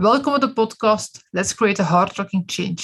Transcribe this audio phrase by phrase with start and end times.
[0.00, 2.82] Welkom op de podcast Let's Create a Hard-Rocking Change.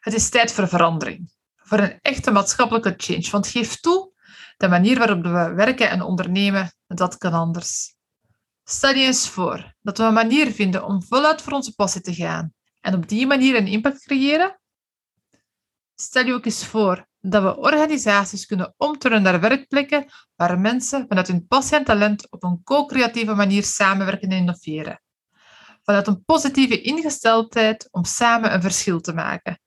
[0.00, 4.12] Het is tijd voor verandering, voor een echte maatschappelijke change, want geef toe,
[4.56, 7.94] de manier waarop we werken en ondernemen, dat kan anders.
[8.64, 12.14] Stel je eens voor dat we een manier vinden om voluit voor onze passie te
[12.14, 14.60] gaan en op die manier een impact creëren.
[15.94, 21.28] Stel je ook eens voor dat we organisaties kunnen omturnen naar werkplekken waar mensen vanuit
[21.28, 25.02] hun passie en talent op een co-creatieve manier samenwerken en innoveren.
[25.84, 29.58] Vanuit een positieve ingesteldheid om samen een verschil te maken.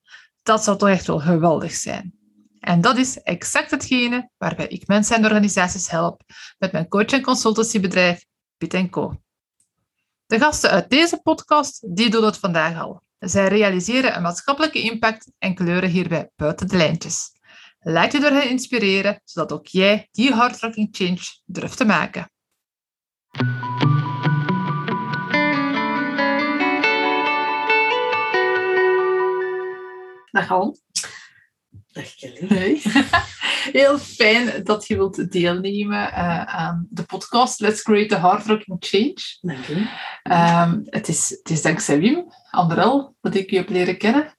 [0.43, 2.13] Dat zou toch echt wel geweldig zijn.
[2.59, 6.21] En dat is exact hetgene waarbij ik mensen en organisaties help
[6.57, 8.25] met mijn coach- en consultancybedrijf
[8.57, 9.21] Pit Co.
[10.25, 13.01] De gasten uit deze podcast die doen het vandaag al.
[13.19, 17.31] Zij realiseren een maatschappelijke impact en kleuren hierbij buiten de lijntjes.
[17.79, 22.31] Laat je door hen inspireren, zodat ook jij die hardworking change durft te maken.
[30.37, 30.77] Dag Hal.
[31.93, 32.47] Dag Kelly.
[32.47, 32.81] Hey.
[33.79, 39.15] Heel fijn dat je wilt deelnemen uh, aan de podcast Let's Create a Hardworking Change.
[39.41, 39.73] Dank je.
[40.63, 44.37] Um, het, is, het is dankzij Wim Anderel dat ik je heb leren kennen.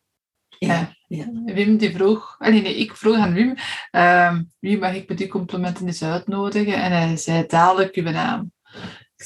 [0.59, 1.27] Ja, ja.
[1.45, 3.57] Wim die vroeg, nee, nee, ik vroeg aan Wim,
[3.91, 6.83] um, wie mag ik met die complimenten eens uitnodigen?
[6.83, 8.53] En hij zei dadelijk uw naam.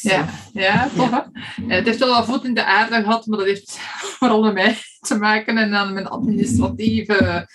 [0.01, 1.11] Ja, ja, toch?
[1.11, 1.31] Ja.
[1.67, 3.79] Het heeft wel wat voet in de aarde gehad, maar dat heeft
[4.19, 7.49] vooral met mij te maken en aan mijn administratieve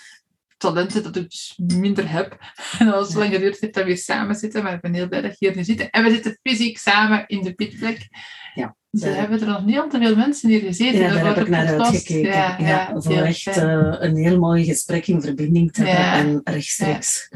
[0.56, 2.38] talenten dat ik dus minder heb.
[2.78, 5.08] En dat is lang geduurd heeft dat we weer samen zitten, maar ik ben heel
[5.08, 5.90] blij dat je hier nu zit.
[5.90, 8.08] En we zitten fysiek samen in de pitplek.
[8.54, 8.76] Ja.
[8.92, 11.00] Ze hebben er nog niet al te veel mensen hier gezeten.
[11.00, 12.30] Ja, daar heb ik naar uitgekeken.
[12.30, 16.52] Ja, ja, ja, voor echt uh, een heel mooi gesprek in verbinding te hebben en
[16.52, 17.28] rechtstreeks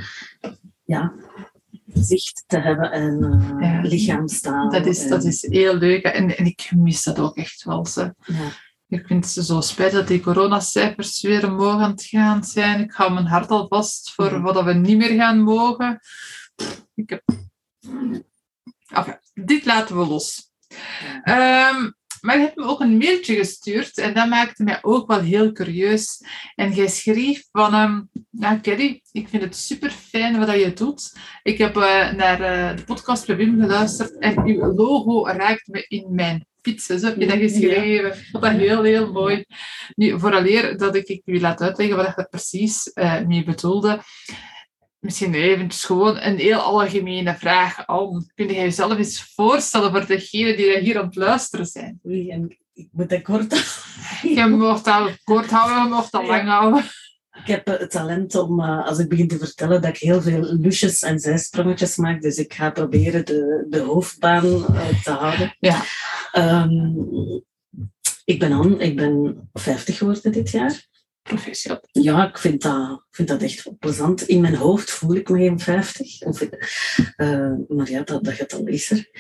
[0.85, 1.13] ja.
[1.95, 3.19] Zicht te hebben en
[3.61, 4.71] uh, lichaamstaal.
[4.71, 5.09] Dat is, en...
[5.09, 7.87] dat is heel leuk en, en ik mis dat ook echt wel.
[7.87, 8.15] Ze.
[8.89, 12.81] Ik vind het zo spijtig dat die coronacijfers weer omhoog aan het gaan zijn.
[12.81, 14.43] Ik hou mijn hart al vast voor mm.
[14.43, 16.01] wat we niet meer gaan mogen.
[16.95, 17.23] Ik heb...
[18.87, 20.51] enfin, dit laten we los.
[21.25, 25.21] Um, maar je hebt me ook een mailtje gestuurd en dat maakte mij ook wel
[25.21, 26.25] heel curieus.
[26.55, 31.17] En jij schreef van, um, nou Kelly, ik vind het super fijn wat je doet.
[31.43, 35.85] Ik heb uh, naar uh, de podcast bij Wim geluisterd en uw logo raakt me
[35.89, 36.99] in mijn fietsen.
[36.99, 38.11] Zo heb je dat geschreven.
[38.11, 39.45] Ik vond dat heel, heel mooi.
[39.95, 44.01] Nu, vooraleer dat ik, ik u laat uitleggen wat ik er precies uh, mee bedoelde.
[45.03, 47.87] Misschien eventjes gewoon een heel algemene vraag.
[47.87, 52.01] Al, kun je jezelf eens voorstellen voor degenen die hier aan het luisteren zijn?
[52.07, 53.81] Oei, ik moet dat kort
[54.37, 56.85] Je mocht dat kort houden, je mocht dat lang houden.
[57.33, 60.43] Ik heb het talent om, uh, als ik begin te vertellen, dat ik heel veel
[60.43, 62.23] lusjes en zijsprongetjes maak.
[62.23, 65.57] Dus ik ga proberen de, de hoofdbaan uh, te houden.
[65.59, 65.83] Ja.
[66.33, 67.45] Um,
[68.25, 70.91] ik ben Anne, ik ben 50 geworden dit jaar.
[71.93, 74.23] Ja, ik vind dat, vind dat echt plezant.
[74.23, 76.21] In mijn hoofd voel ik me geen 50.
[76.21, 76.43] Of,
[77.17, 79.11] uh, maar ja, dat, dat gaat al er.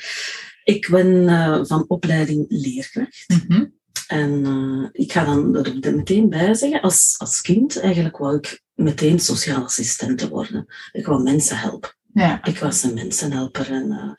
[0.64, 3.24] Ik ben van opleiding leerkracht.
[3.26, 3.80] Mm -hmm.
[4.06, 8.62] En uh, ik ga dan er meteen bij zeggen, als, als kind eigenlijk wou ik
[8.74, 10.66] meteen sociaal assistente worden.
[10.92, 11.90] Ik wou mensen helpen.
[12.12, 12.44] Ja.
[12.44, 13.70] Ik was een mensenhelper.
[13.70, 14.16] En,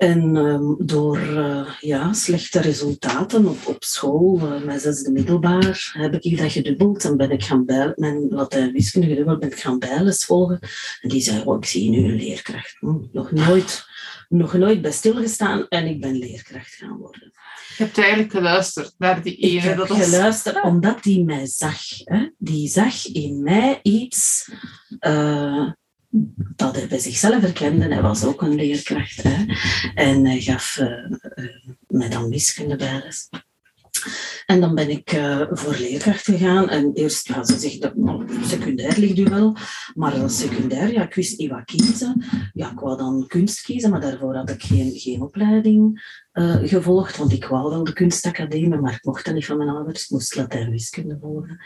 [0.00, 6.38] en um, door uh, ja, slechte resultaten op, op school, mijn zesde middelbaar, heb ik
[6.38, 10.24] dat gedubbeld en ben ik gaan bijlen, mijn Latijn wiskunde gedubbeld, ben ik gaan bijles
[10.24, 10.58] volgen.
[11.00, 12.76] En die zei, oh, ik zie nu een leerkracht.
[12.78, 13.84] Hm, nog nooit,
[14.28, 17.32] nog nooit bij stilgestaan en ik ben leerkracht gaan worden.
[17.76, 19.56] Je hebt eigenlijk geluisterd naar die ene.
[19.56, 20.64] Ik heb dat geluisterd was...
[20.64, 21.80] omdat die mij zag.
[22.04, 22.28] Hè?
[22.38, 24.50] Die zag in mij iets
[25.00, 25.70] uh,
[26.56, 27.94] dat hij bij zichzelf herkende.
[27.94, 29.22] Hij was ook een leerkracht.
[29.22, 29.44] Hè?
[29.94, 30.88] En hij gaf uh,
[31.34, 31.56] uh,
[31.86, 33.28] mij dan wiskunde bijles.
[34.46, 36.68] En dan ben ik uh, voor leerkracht gegaan.
[36.68, 39.56] En eerst, ja, ze zegt dat nou, secundair ligt u wel.
[39.94, 42.24] Maar als secundair, ja, ik wist niet wat kiezen.
[42.52, 46.02] Ja, ik wou dan kunst kiezen, maar daarvoor had ik geen, geen opleiding
[46.62, 47.16] gevolgd.
[47.16, 50.04] Want ik wou wel de kunstacademie, maar ik mocht dat niet van mijn ouders.
[50.04, 51.60] Ik moest Latijn wiskunde volgen.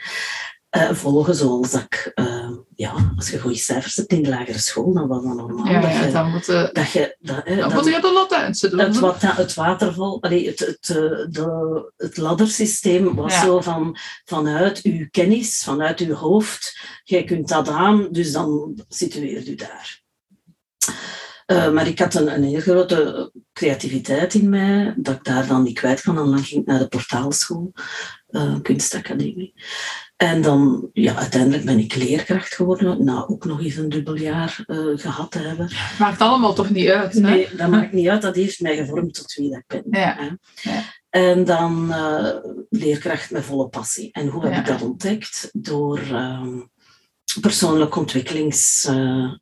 [0.77, 4.93] Uh, volgen zoals ik, uh, ja, als je goede cijfers hebt in de lagere school,
[4.93, 5.67] dan was dat normaal.
[5.67, 8.13] Ja, dat ja, je, dan moet, uh, dat je, dat, dan, dan moet je de
[8.13, 8.79] Latijnse doen.
[8.79, 10.87] Het, wat, het waterval, allee, het, het,
[11.35, 13.45] de, het laddersysteem was ja.
[13.45, 19.49] zo van, vanuit uw kennis, vanuit uw hoofd, jij kunt dat aan, dus dan situeert
[19.49, 20.03] u daar.
[21.47, 25.63] Uh, maar ik had een, een heel grote creativiteit in mij, dat ik daar dan
[25.63, 26.19] niet kwijt kan.
[26.19, 27.73] En dan ging ik naar de portaalschool,
[28.31, 29.55] uh, kunstacademie.
[30.25, 34.65] En dan, ja, uiteindelijk ben ik leerkracht geworden, na ook nog eens een dubbel jaar
[34.67, 35.71] uh, gehad te hebben.
[35.99, 37.21] Maakt allemaal toch niet uit, hè?
[37.21, 38.23] Nee, dat maakt niet uit.
[38.23, 40.01] Dat heeft mij gevormd tot wie dat ik ben.
[40.01, 40.39] Ja.
[40.63, 40.83] ja.
[41.11, 42.29] En dan uh,
[42.71, 44.13] leerkracht met volle passie.
[44.13, 44.59] En hoe heb Ja.
[44.59, 45.49] ik dat ontdekt?
[45.53, 46.61] Door ehm,
[47.41, 48.85] persoonlijk ontwikkelings...
[48.85, 49.33] eh,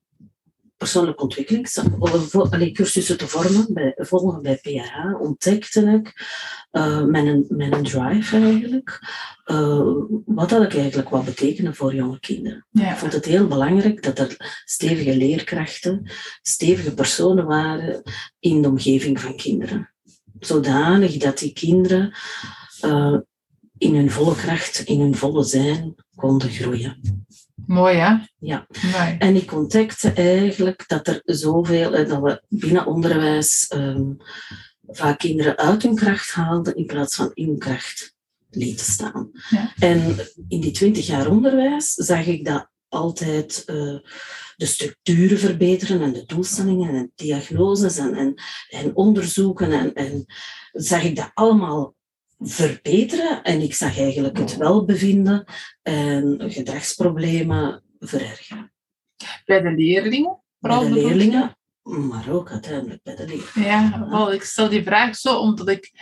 [0.83, 1.77] persoonlijk ontwikkelings...
[1.77, 1.85] eh,
[2.15, 6.27] vo- allee, cursussen te vormen, bij, volgen bij PRH, ontdekte ik
[6.71, 9.01] eh, met, een, met een drive eigenlijk,
[9.45, 9.95] eh,
[10.25, 12.67] wat dat ik eigenlijk wat betekenen voor jonge kinderen.
[12.71, 12.91] Ja.
[12.91, 16.11] Ik vond het heel belangrijk dat er stevige leerkrachten,
[16.43, 18.03] stevige personen waren
[18.39, 19.93] in de omgeving van kinderen.
[20.39, 22.15] Zodanig dat die kinderen
[22.81, 23.19] eh,
[23.79, 27.27] in hun volle kracht, in hun volle zijn konden groeien.
[27.67, 28.17] Mooi, hè?
[28.39, 28.67] Ja.
[28.93, 29.17] Mooi.
[29.19, 34.13] En ik ontdekte eigenlijk dat er zoveel, eh, dat we binnen onderwijs ehm,
[34.87, 38.15] vaak kinderen uit hun kracht haalden in plaats van in hun kracht
[38.51, 39.31] lieten staan.
[39.51, 39.73] Ja.
[39.79, 40.17] En
[40.49, 43.97] in die twintig jaar onderwijs zag ik dat altijd eh,
[44.57, 48.35] de structuren verbeteren en de doelstellingen en diagnoses en, en,
[48.69, 50.25] en onderzoeken en, en
[50.73, 51.95] zag ik dat allemaal
[52.43, 55.45] verbeteren en ik zag eigenlijk het welbevinden
[55.83, 58.73] en gedragsproblemen verergeren.
[59.45, 60.43] Bij de leerlingen?
[60.59, 63.71] Bij de leerlingen, maar ook uiteindelijk bij de leerlingen.
[63.71, 65.93] Ja, wel, ik stel die vraag zo omdat ik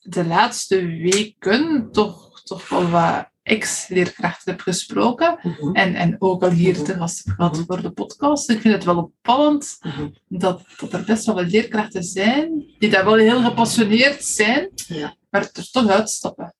[0.00, 5.38] de laatste weken toch, toch wel wat ex-leerkrachten heb gesproken.
[5.42, 6.84] Mhm, En, en ook al hier Mhm.
[6.84, 8.50] te gast heb gehad voor de podcast.
[8.50, 10.08] Ik vind het wel opvallend mhm.
[10.28, 15.16] dat, dat er best wel wat leerkrachten zijn die daar wel heel gepassioneerd zijn, Ja.
[15.30, 16.54] Maar er toch uitstappen.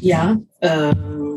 [0.00, 1.36] Ja, ehm,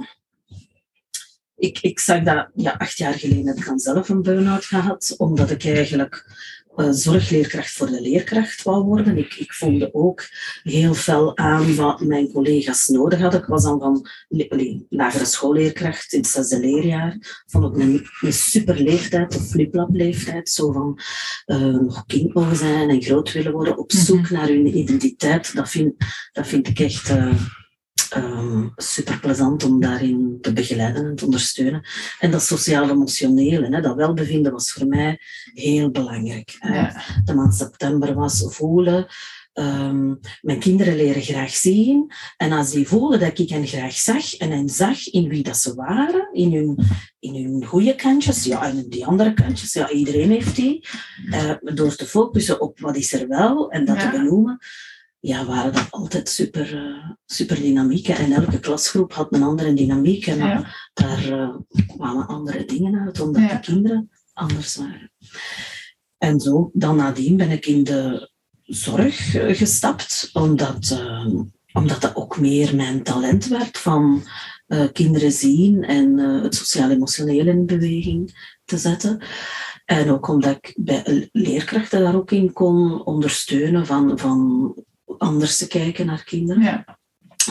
[1.56, 5.14] ik, ik zag dat, ja, acht jaar geleden heb ik dan zelf een burn-out gehad,
[5.18, 6.26] omdat ik eigenlijk
[6.76, 9.18] zorgleerkracht voor de leerkracht wou worden.
[9.18, 10.24] Ik, ik voelde ook
[10.64, 13.40] heel fel aan wat mijn collega's nodig hadden.
[13.40, 14.08] Ik was dan van
[14.50, 17.44] allee, lagere schoolleerkracht in het zesde leerjaar.
[17.46, 20.50] Vond ik een, een super leeftijd, een fliplap leeftijd.
[20.50, 21.00] Zo van
[21.46, 25.56] eh, nog kind mogen zijn en groot willen worden, op zoek naar hun identiteit.
[25.56, 25.94] Dat vind,
[26.32, 27.14] dat vind ik echt...
[28.10, 31.82] eh, super plezant om daarin te begeleiden en te ondersteunen.
[32.20, 35.20] En dat sociaal-emotionele, hè, dat welbevinden was voor mij
[35.54, 36.56] heel belangrijk.
[36.60, 36.76] hè.
[36.76, 37.02] Ja.
[37.24, 39.08] De maand september was voelen.
[39.54, 42.12] ehm, mijn kinderen leren graag zien.
[42.38, 45.58] En als die voelen dat ik hen graag zag en hen zag in wie dat
[45.58, 46.80] ze waren, in hun,
[47.20, 50.88] in hun goede kantjes, ja, en in die andere kantjes, ja, iedereen heeft die.
[51.32, 54.12] eh, door te focussen op wat is er wel en dat Ja.
[54.12, 54.58] te benoemen,
[55.22, 58.16] ja, waren dat altijd super, eh, super dynamieken.
[58.16, 60.28] En elke klasgroep had een andere dynamiek.
[60.28, 60.66] En Ja.
[60.94, 61.56] daar eh,
[61.88, 63.48] kwamen andere dingen uit, omdat Ja.
[63.54, 65.12] de kinderen anders waren.
[66.18, 68.30] En zo, dan nadien ben ik in de
[68.62, 71.04] zorg eh, gestapt, omdat,
[71.74, 74.24] omdat dat ook meer mijn talent werd van
[74.94, 79.22] kinderen zien en het sociaal-emotioneel in beweging te zetten.
[79.86, 84.74] En ook omdat ik bij leerkrachten daar ook in kon ondersteunen van, van
[85.18, 86.64] anders te kijken naar kinderen.
[86.64, 87.00] Ja.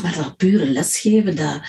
[0.03, 1.61] Maar dat pure lesgeven, dat,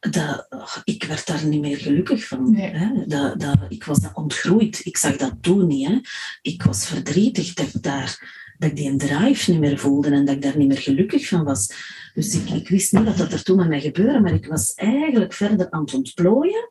[0.00, 0.46] dat,
[0.84, 2.50] ik werd daar niet meer gelukkig van.
[2.50, 2.70] Nee.
[2.70, 3.06] Hè?
[3.06, 4.80] Dat, dat, ik was dat ontgroeid.
[4.84, 5.88] Ik zag dat toen niet.
[5.88, 5.98] Hè?
[6.42, 8.18] Ik was verdrietig dat ik, daar,
[8.58, 11.44] dat ik die drive niet meer voelde en dat ik daar niet meer gelukkig van
[11.44, 11.74] was.
[12.14, 14.74] Dus ik, ik wist niet wat dat er toen met mij gebeurde, maar ik was
[14.74, 16.70] eigenlijk verder aan het ontplooien.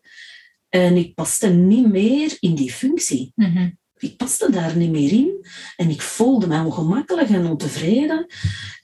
[0.69, 3.31] En ik paste niet meer in die functie.
[3.35, 3.69] Mhm.
[4.03, 5.45] Ik paste daar niet meer in
[5.75, 8.25] en ik voelde me ongemakkelijk en ontevreden.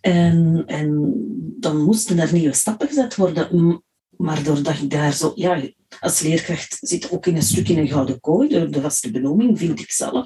[0.01, 1.13] En, en
[1.59, 3.83] dan moesten er nieuwe stappen gezet worden.
[4.17, 5.61] Maar doordat ik daar zo, ja,
[5.99, 9.57] als leerkracht zit ook in een stuk in een gouden kooi, de, de vaste benoeming,
[9.57, 10.25] vind ik zelf.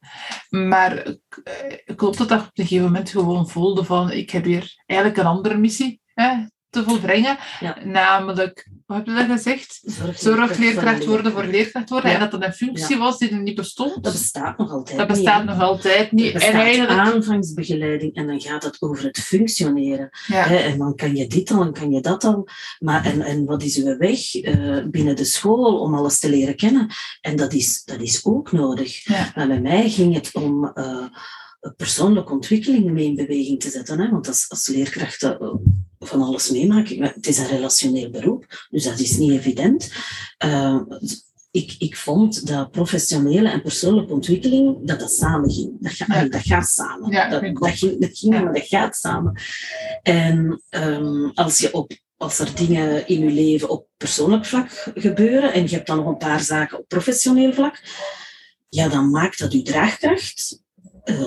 [0.49, 4.45] Maar eh, klopt het dat je op een gegeven moment gewoon voelde van ik heb
[4.45, 7.39] hier eigenlijk een andere missie hè, te volbrengen.
[7.61, 7.77] Ja.
[7.85, 9.83] Namelijk, wat heb je dat gezegd?
[10.15, 12.11] zorgleerkracht worden voor leerkracht worden.
[12.11, 12.15] Ja.
[12.15, 14.05] En dat dat een functie was die er niet bestond.
[14.05, 15.45] Dat bestaat nog altijd Dat niet, bestaat hè.
[15.45, 16.33] nog altijd niet.
[16.33, 20.11] En eigenlijk, aanvangsbegeleiding en dan gaat het over het functioneren.
[20.29, 22.49] en dan kan je dit al en kan je dat al.
[22.79, 26.57] Maar en, en wat is uw weg eh, binnen de school om alles te leren
[26.57, 26.91] kennen?
[27.21, 29.09] En dat is, dat is ook nodig.
[29.35, 31.05] Maar bij mij ging het om eh,
[31.77, 34.01] persoonlijke ontwikkeling mee in beweging te zetten.
[34.01, 34.11] Hè?
[34.11, 35.55] Want als, als leerkrachten eh,
[35.99, 39.93] van alles meemaken, het is een relationeel beroep, dus dat is niet evident.
[40.39, 40.81] Eh,
[41.51, 45.77] ik, ik vond dat professionele en persoonlijke ontwikkeling, dat dat samen ging.
[45.81, 46.29] Dat, ga, Ja.
[46.29, 47.11] dat gaat samen.
[47.11, 47.59] Ja, dat, ging,
[48.01, 48.41] dat ging, Ja.
[48.41, 49.41] maar dat gaat samen.
[50.03, 55.53] En ehm, als, je op, als er dingen in je leven op persoonlijk vlak gebeuren
[55.53, 57.83] en je hebt dan nog een paar zaken op professioneel vlak,
[58.69, 60.63] ja, dan maakt dat je draagkracht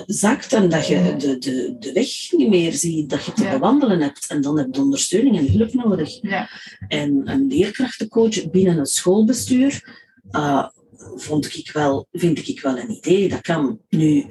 [0.06, 4.00] zakt en dat je de, de, de weg niet meer ziet, dat je te bewandelen
[4.00, 4.26] hebt.
[4.26, 6.18] En dan heb je ondersteuning en hulp nodig.
[6.22, 6.50] Ja.
[6.88, 10.68] En een leerkrachtencoach binnen een schoolbestuur eh,
[11.16, 13.28] vond ik wel, vind ik wel een idee.
[13.28, 14.26] Dat kan nu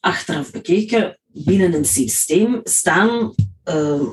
[0.00, 3.34] achteraf bekeken binnen een systeem staan.
[3.64, 4.08] eh,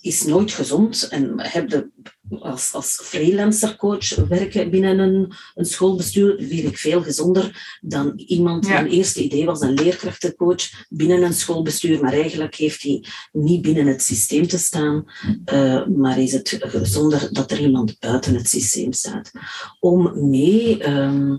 [0.00, 1.90] is nooit gezond en heb de,
[2.38, 8.66] als, als freelancercoach werken binnen een, een schoolbestuur weet ik veel gezonder dan iemand.
[8.66, 8.72] Ja.
[8.72, 13.86] Mijn eerste idee was een leerkrachtencoach binnen een schoolbestuur, maar eigenlijk heeft hij niet binnen
[13.86, 15.04] het systeem te staan,
[15.44, 19.30] eh, maar is het gezonder dat er iemand buiten het systeem staat.
[19.80, 21.36] Om mee ehm,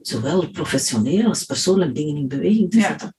[0.00, 2.88] zowel professioneel als persoonlijk dingen in beweging te Ja.
[2.88, 3.14] zetten.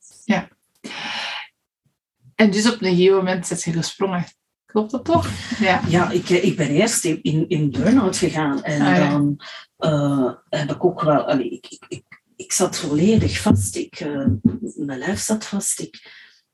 [2.36, 4.26] En dus op een gegeven moment zit je gesprongen.
[4.72, 5.30] Klopt dat toch?
[5.60, 5.82] Ja.
[5.88, 9.10] Ja, ik, eh, ik ben eerst in, in, burn-out gegaan en Ah, ja.
[9.10, 9.42] dan
[9.78, 11.22] eh, heb ik ook wel...
[11.22, 13.76] allee, ik, ik, ik, ik zat volledig vast.
[13.76, 14.26] Ik, eh,
[14.76, 15.80] mijn lijf zat vast.
[15.80, 16.10] Ik,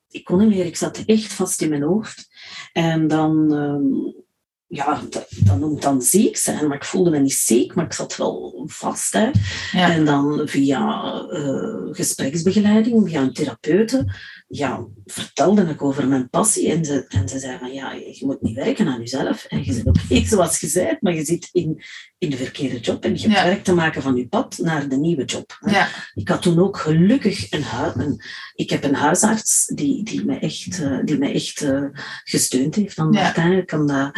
[0.09, 0.65] ik kon niet meer.
[0.65, 2.27] Ik zat echt vast in mijn hoofd.
[2.73, 3.53] En dan...
[3.53, 4.25] ehm,
[4.69, 7.93] ja, dat, dat noemt dan ziek zijn, maar ik voelde me niet ziek, maar ik
[7.93, 9.13] zat wel vast.
[9.13, 9.29] Hè.
[9.71, 9.91] Ja.
[9.91, 14.13] En dan via eh, gespreksbegeleiding, via een therapeute,
[14.47, 16.71] ja, vertelde ik over mijn passie.
[16.71, 19.43] En ze, en ze zei van, ja, je moet niet werken aan jezelf.
[19.43, 21.81] En je zit oké, zoals je zei, maar je zit in,
[22.17, 23.03] in de verkeerde job.
[23.03, 23.43] En je hebt Ja.
[23.43, 25.57] werk te maken van je pad naar de nieuwe job.
[25.59, 25.71] hè.
[25.71, 25.87] Ja.
[26.13, 28.21] Ik had toen ook gelukkig een, hui- een
[28.55, 31.83] ik heb een huisarts die, die mij echt, eh, die mij echt eh,
[32.23, 32.95] gesteund heeft.
[32.95, 33.09] Dan.
[33.09, 34.11] Martijn, ik kan dat,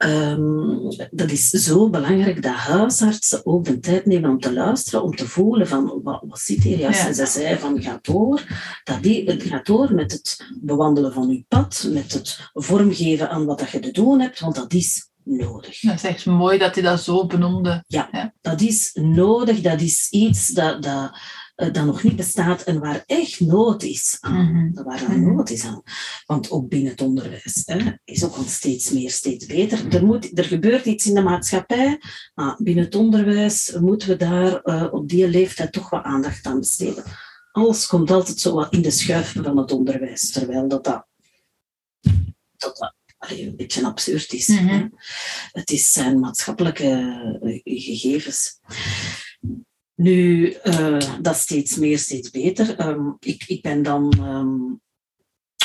[0.00, 5.16] ehm, dat is zo belangrijk dat huisartsen ook de tijd nemen om te luisteren, om
[5.16, 7.00] te voelen van wat, wat zit hier juist.
[7.00, 7.06] Ja.
[7.06, 8.42] En ze zei van ga door,
[8.84, 13.46] dat die, het gaat door met het bewandelen van je pad, met het vormgeven aan
[13.46, 15.80] wat dat je te doen hebt, want dat is nodig.
[15.80, 17.84] Dat is echt mooi dat hij dat zo benoemde.
[18.40, 21.12] Dat is nodig, dat is iets dat, dat, eh,
[21.60, 24.70] dat nog niet bestaat en waar echt nood is aan.
[24.74, 25.34] Dat waar Mhm.
[25.34, 25.82] nood is aan.
[26.26, 29.94] Want ook binnen het onderwijs hè, is ook al steeds meer, steeds beter.
[29.94, 32.00] Er, moet, er gebeurt iets in de maatschappij,
[32.34, 36.60] maar binnen het onderwijs moeten we daar eh, op die leeftijd toch wat aandacht aan
[36.60, 37.04] besteden.
[37.52, 41.06] Alles komt altijd zo wat in de schuif van het onderwijs, terwijl dat, dat,
[42.56, 44.48] dat, dat allee, een beetje absurd is.
[44.48, 44.88] Mhm.
[45.52, 46.84] Het is zijn maatschappelijke
[47.42, 48.58] eh, gegevens.
[50.00, 52.76] Nu, eh, dat steeds meer, steeds beter.
[52.76, 54.58] Ehm, ik, ik ben dan ehm,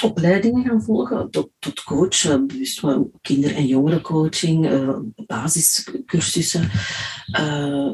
[0.03, 6.69] opleidingen gaan volgen tot, tot coach, bewust wel kinder- en jongerencoaching, eh, basiscursussen,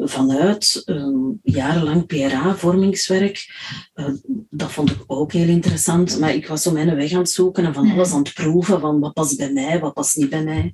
[0.03, 3.55] vanuit ehm, jarenlang PRA-vormingswerk.
[4.49, 7.65] Dat vond ik ook heel interessant, maar ik was zo mijn weg aan het zoeken
[7.65, 7.93] en van Mhm.
[7.93, 10.73] alles aan het proeven, van wat past bij mij, wat past niet bij mij.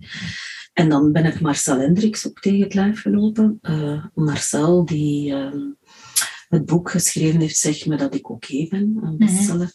[0.78, 3.58] En dan ben ik Marcel Hendricks ook tegen het lijf gelopen.
[3.62, 5.60] Eh, Marcel, die ehm,
[6.50, 9.72] het boek geschreven heeft, Zeg me dat ik oké ben, een bestseller.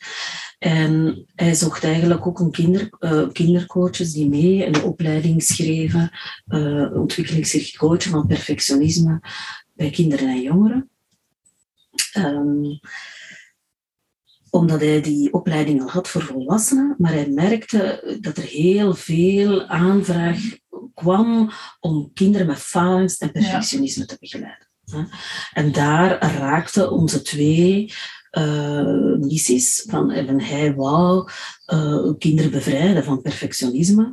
[0.58, 6.10] En hij zocht eigenlijk ook een kinder, eh, kindercoaches die mee een opleiding schreven,
[6.46, 9.20] eh ontwikkelingsgericht coachen van perfectionisme
[9.74, 10.90] bij kinderen en jongeren.
[12.12, 12.78] Ehm,
[14.50, 19.66] omdat hij die opleiding al had voor volwassenen, maar hij merkte dat er heel veel
[19.66, 20.60] aanvraag
[20.94, 21.50] kwam
[21.80, 24.66] om kinderen met faalangst en perfectionisme te begeleiden.
[25.52, 27.92] En daar raakten onze twee
[28.30, 29.84] eh, missies.
[29.88, 31.28] Van, en hij wou
[31.64, 34.12] eh, kinderen bevrijden van perfectionisme.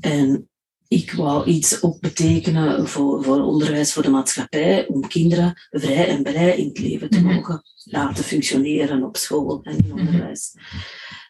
[0.00, 0.48] En
[0.88, 6.22] ik wou iets ook betekenen voor, voor onderwijs, voor de maatschappij, om kinderen vrij en
[6.22, 7.34] blij in het leven te Mhm.
[7.34, 9.98] mogen laten functioneren op school en in Mhm.
[9.98, 10.54] onderwijs.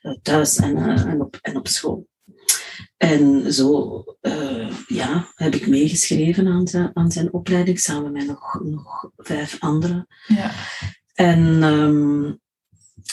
[0.00, 2.06] Eh, thuis en, en, op, en op school.
[2.97, 4.04] En zo
[4.87, 10.07] ja, heb ik meegeschreven aan zijn, aan zijn opleiding, samen met nog, nog vijf anderen.
[10.26, 10.50] Ja.
[11.14, 12.33] En ehm,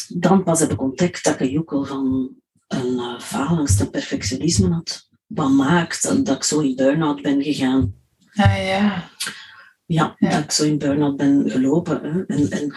[0.08, 2.36] dan pas heb ik ontdekt dat ik een joekel van
[2.68, 5.10] een uh, faalangst en perfectionisme had.
[5.28, 7.94] Wat maakt dat, ik zo in burn-out ben gegaan.
[8.32, 9.10] Ja, ja.
[9.86, 10.30] Ja, Ja.
[10.30, 12.02] dat ik zo in burn-out ben gelopen.
[12.04, 12.24] Hè.
[12.26, 12.76] En, en,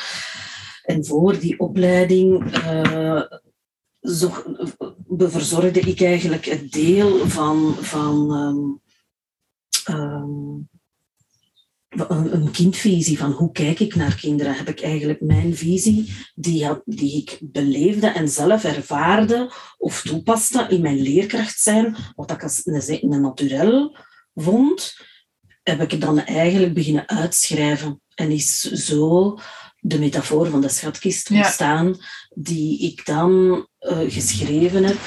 [0.83, 3.23] en voor die opleiding eh,
[4.01, 4.33] zo,
[5.19, 8.86] verzorgde ik eigenlijk het deel van, van ehm,
[9.87, 10.57] ehm,
[11.89, 14.55] een, kindvisie van hoe kijk ik naar kinderen.
[14.57, 20.67] Heb ik eigenlijk mijn visie die, had, die ik beleefde en zelf ervaarde of toepaste
[20.69, 23.97] in mijn leerkracht zijn, wat ik als een, een naturel
[24.35, 24.97] vond.
[25.63, 28.01] heb ik dan eigenlijk beginnen uitschrijven.
[28.15, 29.39] En is zo
[29.81, 31.37] de metafoor van de schatkist Ja.
[31.37, 31.97] ontstaan,
[32.35, 34.99] die ik dan eh, geschreven heb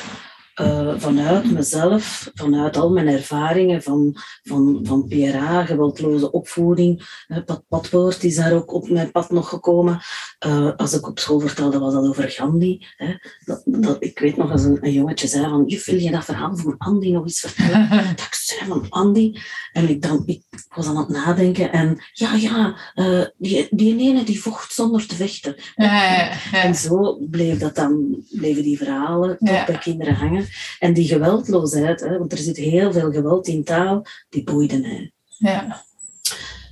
[0.60, 7.08] eh, vanuit mezelf, vanuit al mijn ervaringen van, van, van PRA, geweldloze opvoeding.
[7.46, 10.00] Pat Patwoord is daar ook op mijn pad nog gekomen.
[10.40, 12.86] Eh, als ik op school vertelde, was dat over Gandhi.
[12.98, 13.16] Hè.
[13.46, 16.26] Dat, dat, ik weet nog als een, een jongetje zei van, juf, wil je dat
[16.26, 17.90] verhaal van Andy nog eens vertellen?
[18.16, 19.36] dat ik zei van Andy.
[19.72, 20.42] En ik, dan, ik
[20.76, 25.16] was aan het nadenken en ja, ja, eh, die, die ene die vocht zonder te
[25.16, 25.56] vechten.
[25.76, 26.14] Ja,
[26.52, 29.66] ja, En zo bleef dat dan, bleven die verhalen Ja.
[29.66, 30.48] bij kinderen hangen.
[30.80, 35.12] En die geweldloosheid, hè, want er zit heel veel geweld in taal, die boeide mij.
[35.38, 35.86] ja.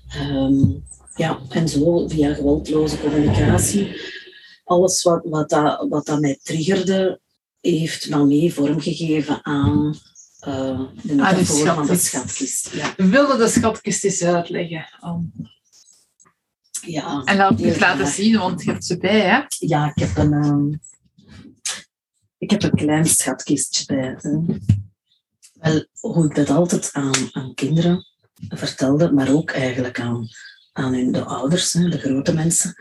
[0.08, 0.64] Ehm,
[1.16, 4.02] ja, en zo via geweldloze communicatie,
[4.64, 7.20] alles wat, wat, dat, wat dat mij triggerde,
[7.62, 9.96] heeft dan mee vormgegeven aan
[10.40, 12.70] eh, de metafoor van de schatkist.
[12.74, 14.86] Ja, We wilden de schatkist eens uitleggen.
[15.04, 15.32] Um,
[16.82, 17.22] ja.
[17.26, 19.42] en laat het laten zien, want je hebt ze bij, hè?
[19.48, 20.68] Ja, ik heb een, ehm,
[22.38, 24.16] ik heb een klein schatkistje bij.
[24.22, 24.32] hè.
[25.54, 28.06] Wel, hoe ik dat altijd aan, aan kinderen
[28.50, 30.28] vertelde, maar ook eigenlijk aan,
[30.74, 32.74] aan hun, de ouders, hè, de grote mensen.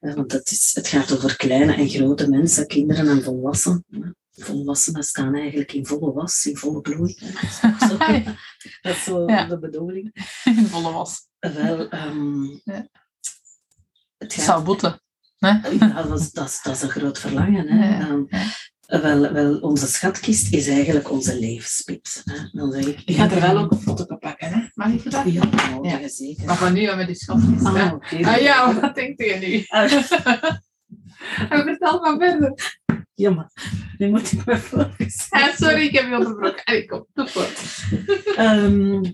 [0.00, 4.16] Eh, Want het, is, het gaat over kleine en grote mensen, kinderen en volwassenen.
[4.32, 7.16] Volwassenen staan eigenlijk in volle was, in volle bloei.
[7.20, 7.30] hè.
[7.70, 7.96] Dat is zo,
[8.82, 9.44] dat is zo Ja.
[9.46, 10.28] de bedoeling.
[10.44, 11.26] In volle was.
[11.38, 12.88] Wel, ehm, Ja.
[14.18, 15.00] het gaat zou boeten.
[15.38, 17.68] ja, dat, is, dat, is, dat is een groot verlangen.
[17.68, 17.98] Hè?
[17.98, 18.24] Ja,
[18.88, 22.22] wel, wel, onze schatkist is eigenlijk onze levenspit.
[22.24, 22.34] Hè?
[22.52, 24.60] Dan zeg ik, Ik ga er wel ook een foto op pakken, hè?
[24.74, 25.22] Mag ik dat?
[25.32, 26.08] Ja, nou, Ja.
[26.08, 26.44] zeker.
[26.46, 27.68] Maar van nu aan met die schatkist, hè?
[27.68, 28.34] Ah.
[28.34, 29.64] Ah ja, wat denkt je nu?
[29.66, 29.92] Ah,
[31.50, 32.78] En vertel maar verder.
[33.14, 33.50] ja, maar
[33.98, 35.26] nu moet ik me focussen.
[35.30, 36.64] Ah, sorry, ik heb je onderbroken.
[36.64, 37.60] Allee, kom, doe voort.
[38.36, 39.04] Ehm,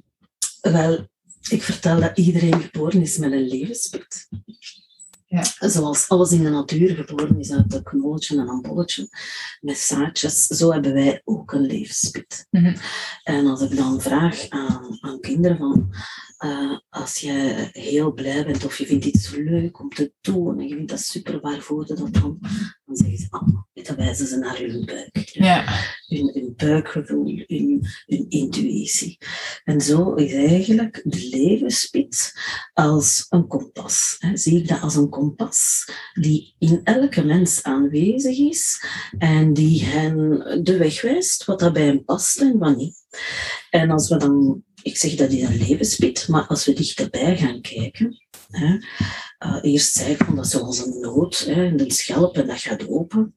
[0.61, 1.09] wel,
[1.51, 4.29] ik vertel dat iedereen geboren is met een levenspit.
[5.35, 5.69] Ja.
[5.69, 9.09] Zoals alles in de natuur geboren is uit een knolletje en een bolletje,
[9.61, 12.47] met zaadjes, zo hebben wij ook een levenspit.
[12.51, 12.77] Mhm.
[13.23, 15.95] En als ik dan vraag aan, aan kinderen van,
[16.37, 20.69] eh, als je heel blij bent of je vindt iets leuk om te doen en
[20.69, 22.39] je vindt dat super, waar voel je dat dan?
[22.85, 25.65] Dan zeggen ze, oh, dan wijzen ze naar hun buik Ja.
[26.17, 27.87] Hun, buikgevoel, hun,
[28.29, 29.19] intuïtie.
[29.65, 32.33] En zo is eigenlijk de levenspit
[32.73, 34.17] als een kompas.
[34.19, 34.37] Hè.
[34.37, 38.85] Zie ik dat als een kompas die in elke mens aanwezig is
[39.19, 42.97] en die hen de weg wijst, wat dat bij hen past en wat niet.
[43.71, 47.61] En als we dan, ik zeg dat is een levenspit, maar als we dichterbij gaan
[47.61, 48.79] kijken, hè,
[49.39, 52.61] eh, eerst zei ik van dat zoals een noot, hè, en een schelp en dat
[52.61, 53.37] gaat open.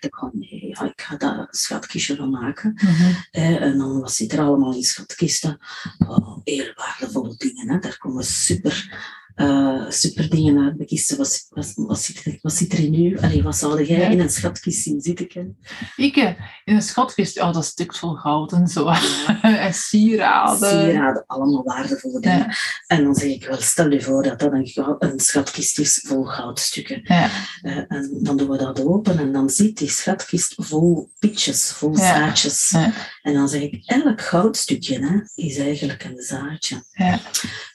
[0.00, 2.72] Dacht ik van nee, ja, ik ga dat schatkistje van maken.
[2.74, 3.12] Mhm.
[3.30, 5.58] Hè, en dan wat zit er allemaal in schatkisten?
[5.98, 7.68] Oh, heel waardevolle dingen.
[7.68, 7.78] Hè.
[7.78, 8.98] Daar komen super,
[9.38, 11.16] eh, super dingen uit de kisten.
[11.16, 13.18] Wat, wat, wat, zit, er, wat zit er in u?
[13.18, 14.08] Allee, wat zou jij Ja.
[14.08, 15.28] in een schatkist zien zitten?
[15.28, 15.58] Ken?
[15.96, 16.32] Ik eh,
[16.64, 18.88] in een schatkist, oh, dat stuk vol goud en zo.
[19.42, 20.68] en sieraden.
[20.68, 22.38] Sieraden, allemaal waardevolle dingen.
[22.38, 22.54] Ja.
[22.86, 26.24] En dan zeg ik wel, stel je voor dat dat een, een schatkist is vol
[26.24, 27.00] goudstukken.
[27.04, 27.30] Ja.
[27.62, 31.96] Eh, en dan doen we dat open en dan zit die schatkist vol pitjes, vol
[31.96, 32.74] zaadjes.
[33.22, 36.82] En dan zeg ik, elk goudstukje hè, is eigenlijk een zaadje.
[36.92, 37.20] Ja.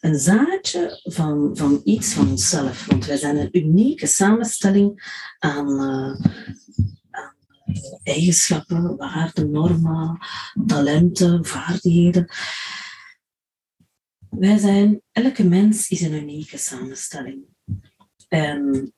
[0.02, 2.86] Een zaadje van, van iets van onszelf.
[2.86, 5.04] Want wij zijn een unieke samenstelling
[5.40, 6.32] aan, eh,
[8.04, 10.18] eigenschappen, waarden, normen,
[10.66, 12.28] talenten, vaardigheden.
[14.30, 17.46] Wij zijn, elke mens is een unieke samenstelling.
[18.28, 18.94] En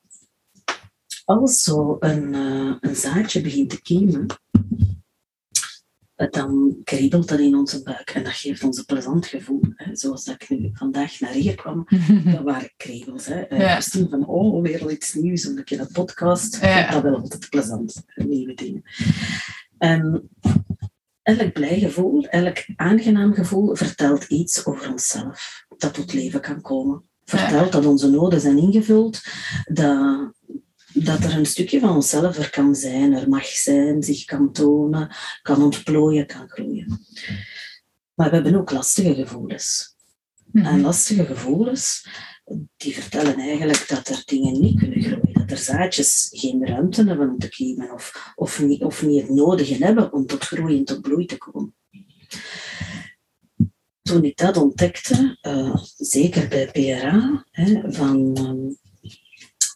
[1.25, 4.25] als zo een, eh, een zaadje begint te kiemen,
[6.15, 9.61] dan kriebelt dat in onze buik en dat geeft ons een plezant gevoel.
[9.75, 9.95] Hè.
[9.95, 11.87] Zoals dat ik nu vandaag naar hier kwam,
[12.33, 13.25] dat waren kriebels.
[13.25, 13.41] Hè.
[13.41, 13.81] Eh, Ja.
[13.81, 16.61] Van, oh, weer al iets nieuws, een keer een podcast.
[16.61, 16.91] Ja.
[16.91, 18.83] dat wel altijd plezant, hè, nieuwe dingen.
[19.77, 20.29] En
[21.21, 25.65] elk blij gevoel, elk aangenaam gevoel vertelt iets over onszelf.
[25.77, 27.03] Dat tot leven kan komen.
[27.25, 29.21] Vertelt dat onze noden zijn ingevuld,
[29.63, 30.33] dat,
[31.03, 35.15] dat er een stukje van onszelf er kan zijn, er mag zijn, zich kan tonen,
[35.41, 36.99] kan ontplooien, kan groeien.
[38.13, 39.95] Maar we hebben ook lastige gevoelens.
[40.51, 40.65] Mhm.
[40.65, 42.07] En lastige gevoelens,
[42.77, 45.33] die vertellen eigenlijk dat er dingen niet kunnen groeien.
[45.33, 49.31] Dat er zaadjes geen ruimte hebben om te kiemen of, of, niet, of niet het
[49.31, 51.75] nodige hebben om tot groei en tot bloei te komen.
[54.01, 58.84] Toen ik dat ontdekte, eh, zeker bij PRA, hè, van, ehm,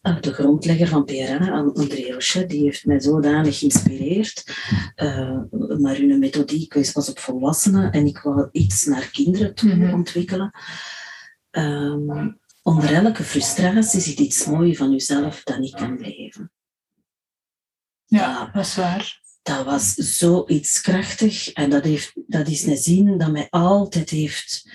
[0.01, 4.43] de grondlegger van PRA, André Rochet, die heeft mij zodanig geïnspireerd.
[4.95, 5.41] Uh,
[5.79, 9.93] maar hun methodiek was op volwassenen en ik wou iets naar kinderen toe Mhm.
[9.93, 10.51] ontwikkelen.
[11.51, 16.51] Um, onder elke frustratie zit iets moois van jezelf dat niet kan leven.
[18.05, 19.21] Ja, dat is waar.
[19.41, 24.71] Dat was zoiets krachtig en dat, heeft, dat is een zin dat mij altijd heeft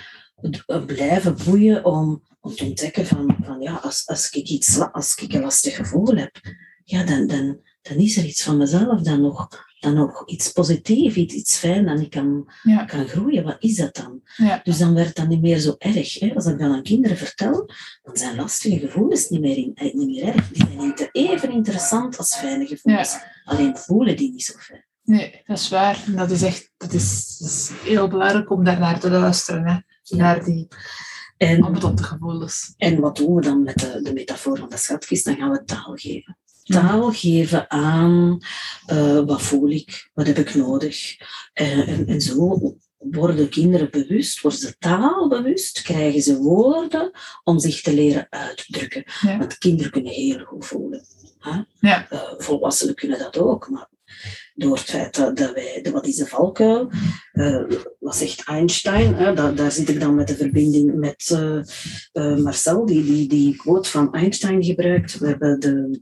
[0.86, 5.32] blijven boeien om, om te ontdekken van, van ja, als, als, ik iets, als ik
[5.32, 6.40] een lastig gevoel heb,
[6.84, 9.48] ja, dan, dan, dan is er iets van mezelf dan nog,
[9.80, 12.84] dan nog iets positiefs, iets, iets fijn dat ik kan, Ja.
[12.84, 13.44] kan groeien.
[13.44, 14.20] Wat is dat dan?
[14.36, 14.60] Ja.
[14.64, 16.18] Dus dan werd dat niet meer zo erg.
[16.18, 16.34] Hè?
[16.34, 17.70] Als ik dat aan kinderen vertel,
[18.02, 20.48] dan zijn lastige gevoelens niet meer, in, eh, niet meer erg.
[20.48, 23.16] Die zijn inter- even interessant als fijne gevoelens.
[23.44, 24.84] Alleen voelen die niet zo fijn.
[25.02, 26.02] Nee, dat is waar.
[26.06, 29.66] En Dat is echt dat is, dat is heel belangrijk om daarnaar te luisteren.
[29.66, 29.76] Hè.
[30.16, 30.68] Naar die
[31.36, 32.74] En, ambetante gevoelens.
[32.76, 35.24] en wat doen we dan met de, de metafoor van de schatkist?
[35.24, 36.36] Dan gaan we taal geven.
[36.62, 38.38] Taal geven aan
[38.92, 41.16] uh, wat voel ik, wat heb ik nodig.
[41.60, 47.10] Uh, en, en zo worden kinderen bewust, worden ze taalbewust, krijgen ze woorden
[47.44, 49.04] om zich te leren uitdrukken.
[49.20, 49.38] Ja.
[49.38, 51.06] Want kinderen kunnen heel goed voelen.
[51.38, 51.60] Hè?
[51.80, 52.06] Ja.
[52.12, 53.88] Uh, volwassenen kunnen dat ook, maar
[54.54, 56.90] door het feit dat, wij, de, wat is de valkuil,
[57.32, 57.64] uh,
[57.98, 59.34] wat zegt Einstein, hè?
[59.34, 61.62] Da, daar zit ik dan met de verbinding met uh,
[62.12, 65.18] uh, Marcel, die, die die quote van Einstein gebruikt.
[65.18, 66.00] We hebben de,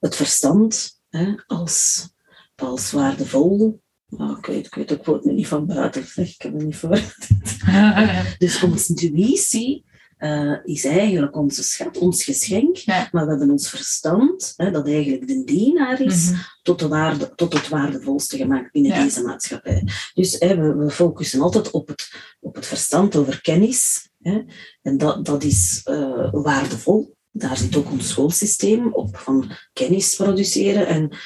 [0.00, 1.00] het verstand
[1.46, 2.08] als,
[2.54, 3.80] als waardevol.
[4.08, 6.64] Oh, ik, weet, ik weet de quote nu niet van buiten, zeg, ik heb het
[6.64, 7.00] niet voor.
[8.38, 9.84] dus onze intuïtie
[10.22, 13.08] uh, is eigenlijk onze schat, ons geschenk, ja.
[13.12, 16.40] maar we hebben ons verstand, hè, dat eigenlijk de dienaar is, Mhm.
[16.62, 19.02] tot, de waarde, tot het waardevolste gemaakt binnen Ja.
[19.02, 19.88] deze maatschappij.
[20.14, 24.42] Dus hè, we, we focussen altijd op het, op het verstand over kennis, hè,
[24.82, 27.16] en dat, dat is uh, waardevol.
[27.30, 30.86] Daar zit ook ons schoolsysteem op, van kennis produceren.
[30.86, 31.16] En,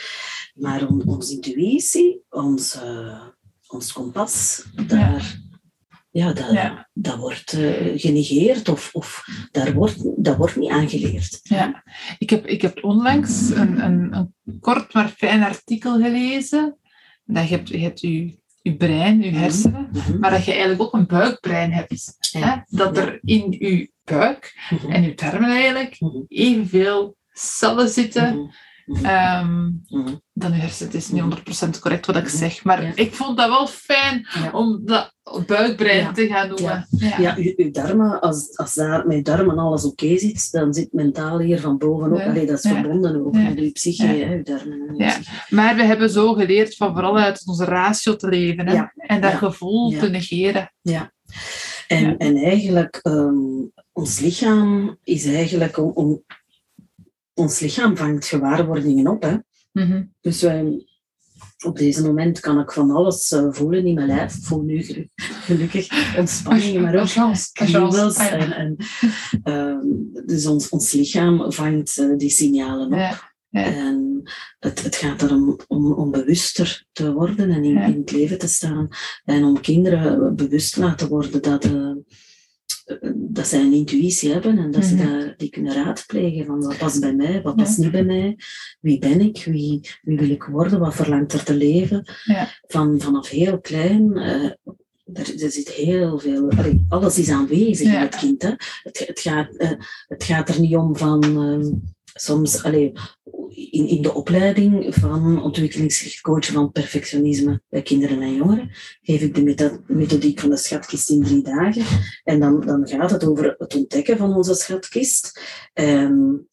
[0.54, 5.40] maar on, onze intuïtie, ons kompas, daar,
[6.18, 6.32] ja.
[6.32, 6.88] dat, Ja.
[6.92, 11.40] dat wordt uh, genegeerd of, of daar wordt, dat wordt niet aangeleerd.
[11.42, 11.82] Ja,
[12.18, 16.78] ik heb, ik heb onlangs een, een, een kort maar fijn artikel gelezen.
[17.24, 20.18] Dat je hebt, je hebt je, je brein, je hersenen, Mm -hmm.
[20.18, 22.16] maar dat je eigenlijk ook een buikbrein hebt.
[22.18, 22.40] Ja.
[22.40, 22.76] Hè?
[22.76, 24.90] Dat er in je buik Mm -hmm.
[24.90, 26.22] en je darmen eigenlijk Mhm.
[26.28, 28.54] evenveel cellen zitten
[28.86, 29.04] Mhm.
[29.04, 30.14] Ehm, Mhm.
[30.32, 30.92] dan je hersenen.
[30.92, 31.30] Het is niet Mhm.
[31.30, 32.36] 100% correct wat ik Mhm.
[32.36, 32.92] zeg, maar Ja.
[32.94, 34.50] ik vond dat wel fijn Ja.
[34.52, 35.14] om dat
[35.46, 36.12] buikbrein Ja.
[36.12, 36.86] te gaan noemen.
[36.90, 37.18] Ja.
[37.20, 41.38] Ja, uw, uw darmen, als, als daar met darmen alles oké zit, dan zit mentaal
[41.38, 42.18] hier van bovenop.
[42.18, 42.26] Ja.
[42.26, 42.76] Allee, dat is Ja.
[42.80, 43.40] verbonden ook Ja.
[43.42, 44.26] met uw psyche, Ja.
[44.26, 45.08] hè, uw darmen en uw Ja.
[45.08, 45.30] psyche.
[45.54, 48.72] Maar we hebben zo geleerd van vooral uit onze ratio te leven hè?
[48.72, 48.92] Ja.
[48.96, 49.36] en dat Ja.
[49.36, 49.98] gevoel Ja.
[49.98, 50.72] te negeren.
[50.82, 50.92] En,
[52.00, 52.16] Ja.
[52.16, 53.36] en eigenlijk, ehm,
[53.92, 56.22] ons lichaam is eigenlijk, om, om-
[57.36, 59.22] ons lichaam vangt gewaarwordingen op.
[59.22, 59.36] Hè.
[59.72, 60.04] Mhm.
[60.20, 60.86] Dus wij,
[61.64, 64.36] op deze moment kan ik van alles eh, voelen in mijn lijf.
[64.36, 68.16] Ik voel nu gelu- gelukkig ontspanning, maar ook kriebels.
[68.16, 68.76] En, en,
[69.42, 69.78] ehm,
[70.26, 72.98] dus ons, ons lichaam vangt eh, die signalen op.
[72.98, 73.34] Ja.
[73.48, 73.64] Ja.
[73.64, 74.22] En
[74.58, 77.84] het, het gaat erom om, om bewuster te worden en in, Ja.
[77.84, 78.88] in het leven te staan.
[79.24, 81.92] En om kinderen bewust te laten worden dat, eh,
[83.14, 84.90] dat zij een intuïtie hebben en dat Mhm.
[84.90, 87.82] ze daar, die kunnen raadplegen van wat past bij mij, wat past Ja.
[87.82, 88.38] niet bij mij,
[88.80, 92.04] wie ben ik, wie, wie wil ik worden, wat verlangt er te leven.
[92.24, 92.48] Ja.
[92.66, 94.50] Van, vanaf heel klein, eh,
[95.12, 96.50] er, er zit heel veel,
[96.88, 97.94] alles is aanwezig Ja.
[97.94, 98.42] in het kind.
[98.42, 98.50] Hè.
[98.82, 99.70] Het, het, gaat, eh,
[100.06, 101.72] het gaat er niet om van ehm,
[102.14, 102.92] soms, allee,
[103.70, 108.70] in, in de opleiding van ontwikkelingsgericht coachen van perfectionisme bij kinderen en jongeren,
[109.02, 111.84] geef ik de methodiek van de schatkist in drie dagen.
[112.24, 115.40] En dan, dan gaat het over het ontdekken van onze schatkist.
[115.72, 116.46] En,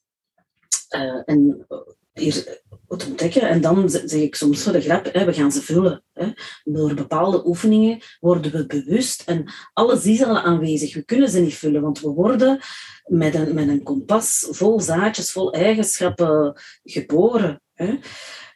[0.87, 1.65] eh, en
[2.13, 3.41] hier het ontdekken.
[3.41, 6.03] En dan zeg ik soms voor de grap, hè, we gaan ze vullen.
[6.13, 6.27] Hè.
[6.63, 10.93] Door bepaalde oefeningen worden we bewust en alles is al aanwezig.
[10.93, 12.59] We kunnen ze niet vullen, want we worden
[13.05, 17.61] met een, met een kompas vol zaadjes, vol eigenschappen geboren.
[17.73, 17.99] Hè.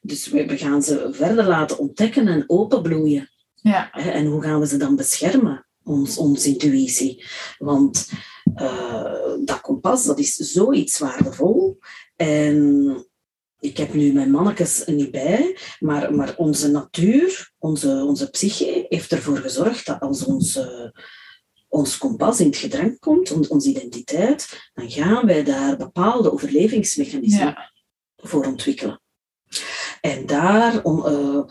[0.02, 3.30] Dus we, we gaan ze verder laten ontdekken en openbloeien.
[3.56, 3.92] Ja.
[3.92, 5.68] En hoe gaan we ze dan beschermen?
[5.84, 7.26] Ons, onze intuïtie.
[7.58, 8.10] Want
[8.56, 11.78] eh, dat kompas, dat is zoiets waardevol.
[12.16, 13.07] En
[13.60, 19.12] ik heb nu mijn mannetjes niet bij, maar, maar onze natuur, onze, onze psyche, heeft
[19.12, 20.90] ervoor gezorgd dat als ons, eh,
[21.68, 27.46] ons kompas in het gedrang komt, on- onze identiteit, dan gaan wij daar bepaalde overlevingsmechanismen
[27.48, 27.72] Ja.
[28.16, 29.02] voor ontwikkelen.
[30.02, 31.44] En daar, om, eh,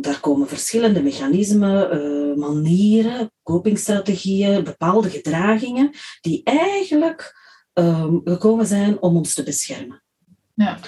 [0.00, 7.38] daar komen verschillende mechanismen, eh, manieren, copingstrategieën, bepaalde gedragingen, die eigenlijk
[8.24, 10.02] gekomen zijn om ons te beschermen.
[10.54, 10.78] Ja.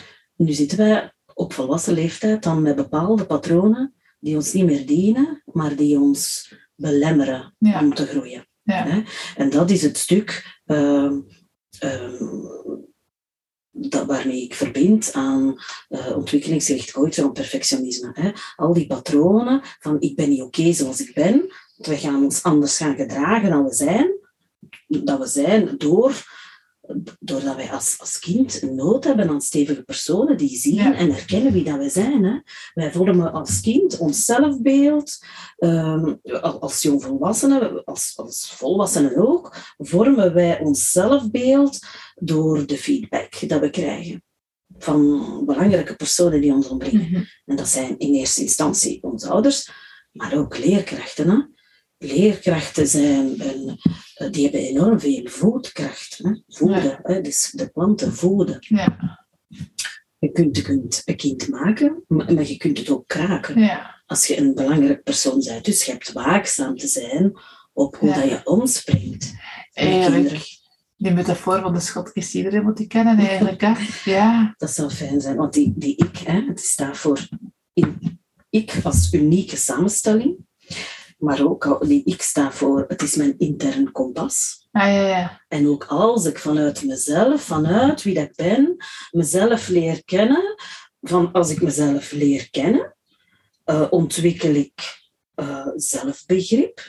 [0.42, 5.42] Nu zitten wij op volwassen leeftijd dan met bepaalde patronen die ons niet meer dienen,
[5.44, 7.80] maar die ons belemmeren Ja.
[7.80, 8.46] om te groeien.
[8.62, 9.02] Ja.
[9.36, 11.20] En dat is het stuk ehm,
[11.78, 12.24] ehm,
[13.70, 15.56] dat, waarmee ik verbind aan
[15.88, 18.10] eh, ontwikkelingsgericht coachen om perfectionisme.
[18.12, 18.30] Hè?
[18.56, 22.76] Al die patronen van ik ben niet oké zoals ik ben, we gaan ons anders
[22.76, 24.12] gaan gedragen dan we zijn,
[24.86, 26.40] dat we zijn door,
[27.20, 30.94] doordat wij als, als kind nood hebben aan stevige personen die zien Ja.
[30.94, 32.24] en herkennen wie dat we zijn.
[32.24, 32.38] Hè?
[32.74, 35.18] Wij vormen als kind ons zelfbeeld,
[35.56, 41.78] al- als jongvolwassenen, als, als volwassenen ook, vormen wij ons zelfbeeld
[42.14, 44.22] door de feedback dat we krijgen
[44.78, 47.10] van belangrijke personen die ons omringen.
[47.10, 47.22] Mhm.
[47.44, 49.70] En dat zijn in eerste instantie onze ouders,
[50.12, 51.30] maar ook leerkrachten.
[51.30, 51.36] Hè?
[52.06, 53.78] Leerkrachten zijn een,
[54.30, 56.20] die hebben enorm veel voedkracht.
[56.22, 56.30] Hè?
[56.48, 57.20] Voeden, hè?
[57.20, 58.56] Dus de planten voeden.
[58.60, 59.20] Ja.
[60.18, 64.02] Je kunt, je kunt een kind maken, maar maar je kunt het ook kraken Ja.
[64.06, 65.64] als je een belangrijk persoon bent.
[65.64, 67.32] Dus je hebt waakzaam te zijn
[67.72, 69.32] op hoe dat je omspringt.
[69.72, 70.60] Eigenlijk.
[70.96, 73.60] Die metafoor van de schotjes, iedereen moet die kennen eigenlijk.
[73.60, 73.72] Hè?
[74.04, 74.54] Ja.
[74.56, 77.28] Dat zou fijn zijn, want die, die ik, hè, het staat voor
[77.72, 80.36] in, ik als unieke samenstelling,
[81.22, 84.66] maar ook die ik staat voor, het is mijn intern kompas.
[84.72, 85.40] Ah, ja, ja.
[85.48, 88.76] En ook als ik vanuit mezelf, vanuit wie dat ik ben,
[89.10, 90.54] mezelf leer kennen,
[91.00, 92.96] van als ik mezelf leer kennen,
[93.64, 95.00] eh, ontwikkel ik
[95.34, 96.80] eh, zelfbegrip.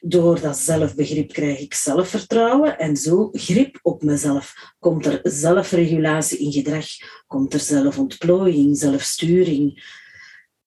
[0.00, 4.54] Door dat zelfbegrip krijg ik zelfvertrouwen en zo grip op mezelf.
[4.78, 6.86] Komt er zelfregulatie in gedrag,
[7.26, 9.82] komt er zelfontplooiing, zelfsturing,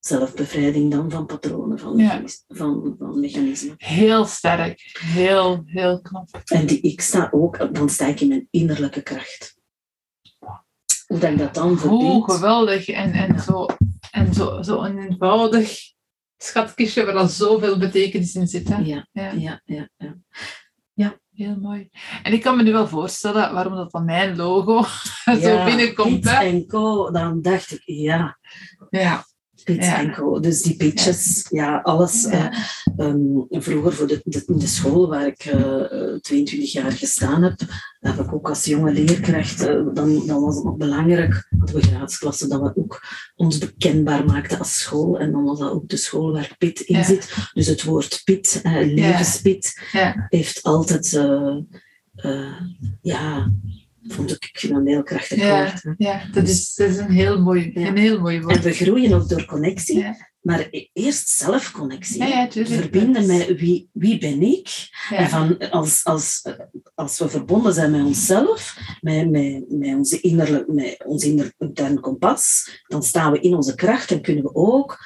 [0.08, 2.22] zelfbevrijding dan van patronen, van, Ja.
[2.48, 3.74] van, van mechanismen.
[3.78, 4.98] Heel sterk.
[5.00, 6.42] Heel, heel knap.
[6.46, 9.58] En die ik sta ook, dan sta ik in mijn innerlijke kracht.
[11.08, 12.32] Hoe dat ik dat dan Hoe verbind.
[12.32, 12.88] geweldig.
[12.88, 13.66] En, en, zo,
[14.12, 15.80] en zo, zo een eenvoudig
[16.38, 18.68] schatkistje waar dan zoveel betekenis in zit.
[18.70, 18.78] Hè?
[18.78, 19.32] Ja, Ja.
[19.32, 19.90] ja, ja,
[20.94, 21.20] ja.
[21.34, 21.90] Heel mooi.
[22.24, 24.84] En ik kan me nu wel voorstellen waarom dat van mijn logo
[25.44, 26.30] zo binnenkomt.
[26.30, 26.44] Hè?
[26.46, 28.38] en Co, dan dacht ik, ja,
[28.90, 29.26] Ja.
[29.66, 30.00] Piet Ja.
[30.00, 30.40] en Co.
[30.40, 32.24] Dus die pitches, ja, alles.
[32.24, 32.52] Ja.
[32.52, 32.58] eh,
[32.98, 37.60] ehm, vroeger voor de, de, de school waar ik eh, eh, 22 jaar gestaan heb,
[38.00, 41.82] heb ik ook als jonge leerkracht, eh, dan, dan was het nog belangrijk, hadden we
[41.82, 43.02] graadsklassen, dat we ook
[43.36, 45.20] ons bekendbaar maakten als school.
[45.20, 47.36] En dan was dat ook de school waar Pit in zit.
[47.54, 49.82] Dus het woord Pit, eh, levenspit,
[50.30, 51.12] heeft altijd,
[53.02, 53.52] ja,
[54.08, 55.58] vond ik, ik vind dat een heel krachtig Ja.
[55.64, 55.84] woord.
[55.84, 55.92] hè.
[55.98, 57.88] ja, dat is, dat is een heel mooi, Ja.
[57.88, 58.64] een heel mooi En woord.
[58.64, 60.16] we groeien ook door connectie, Ja.
[60.42, 62.24] maar e- eerst zelfconnectie.
[62.24, 62.48] Ja.
[62.52, 64.70] Verbinden met wie, wie ben ik?
[65.10, 66.42] En van, als, als,
[66.96, 72.00] als we verbonden zijn met onszelf, met, met, met, onze innerlijk, met ons inner, intern
[72.00, 74.98] kompas, dan staan we in onze kracht en kunnen we ook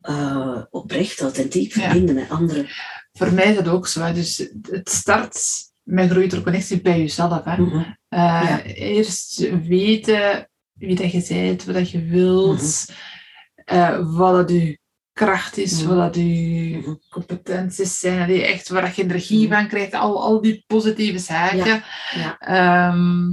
[0.00, 2.66] eh, oprecht, authentiek verbinden met anderen.
[3.12, 4.12] Voor mij is dat ook zo.
[4.12, 5.38] Dus het start
[5.82, 7.44] met groei door connectie bij jezelf.
[7.44, 7.60] Hè.
[7.62, 7.82] Mhm.
[8.16, 8.62] Eh, Ja.
[8.62, 13.78] Eerst weten wie dat je bent, wat dat je wilt, Mhm.
[13.78, 14.78] eh, wat dat je
[15.12, 15.88] kracht is, Mhm.
[15.94, 19.56] wat dat je competenties zijn, die echt, waar dat je energie Mhm.
[19.56, 21.82] van krijgt, al, al die positieve zaken.
[22.14, 22.38] Ja.
[22.38, 23.28] Ehm,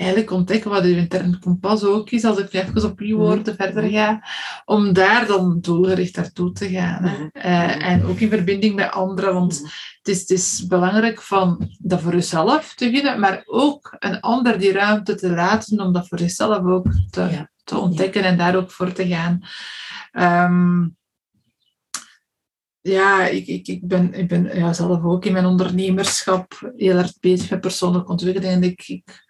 [0.00, 3.22] eigenlijk ontdekken wat je interne kompas ook is, als ik nu even op die Mhm.
[3.22, 4.22] woorden verder ga,
[4.64, 7.04] om daar dan doelgericht naartoe te gaan.
[7.04, 7.16] Hè.
[7.18, 7.28] Mhm.
[7.32, 7.80] Eh, Mhm.
[7.80, 9.70] en ook in verbinding met anderen, want Mhm.
[9.98, 14.58] het is, het is belangrijk van dat voor jezelf te vinden, maar ook een ander
[14.58, 17.50] die ruimte te laten om dat voor jezelf ook te, Ja.
[17.64, 19.40] te ontdekken en daar ook voor te gaan.
[20.12, 20.88] Ehm,
[22.80, 27.18] ja, ik, ik, ik ben, ik ben ja, zelf ook in mijn ondernemerschap heel erg
[27.20, 28.52] bezig met persoonlijke ontwikkeling.
[28.52, 29.24] En ik, ik,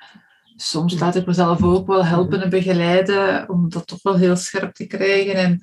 [0.60, 4.74] soms laat ik mezelf ook wel helpen en begeleiden om dat toch wel heel scherp
[4.74, 5.34] te krijgen.
[5.34, 5.60] En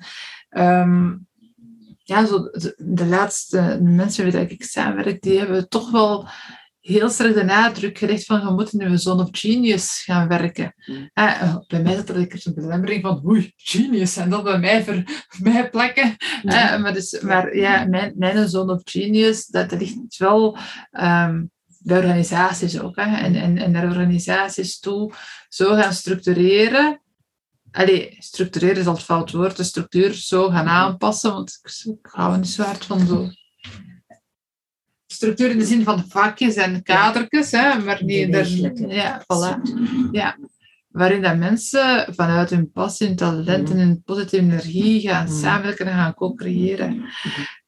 [0.48, 1.16] ehm,
[2.02, 6.28] ja, zo de, laatste mensen met wie ik samenwerk, die hebben toch wel
[6.80, 10.74] heel sterk de nadruk gelegd van je moet in een zone of genius gaan werken.
[10.86, 11.10] Mm.
[11.12, 14.84] Eh, bij mij zit er een een belemmering van oei, genius, en dat bij mij,
[14.84, 16.16] ver, mij plakken.
[16.42, 16.72] Ja.
[16.72, 20.58] Eh, maar, dus, maar ja, mijn, mijn zone of genius, dat, dat ligt wel
[20.90, 21.42] ehm,
[21.88, 22.96] bij organisaties ook.
[22.96, 25.12] Hè, en, en, en naar organisaties toe
[25.48, 27.00] zo gaan structureren.
[27.70, 29.56] Allee, structureren is al het fout woord.
[29.56, 33.30] De structuur zo gaan aanpassen, want ik, hou er niet zo hard van zo.
[35.06, 39.60] Structuur in de zin van vakjes en kadertjes, hè, maar Er, ja, voilà.
[40.12, 40.38] Ja,
[40.88, 45.34] waarin dat mensen vanuit hun passie, hun talent en hun positieve energie gaan Mhm.
[45.34, 47.04] samenwerken en gaan co-creëren.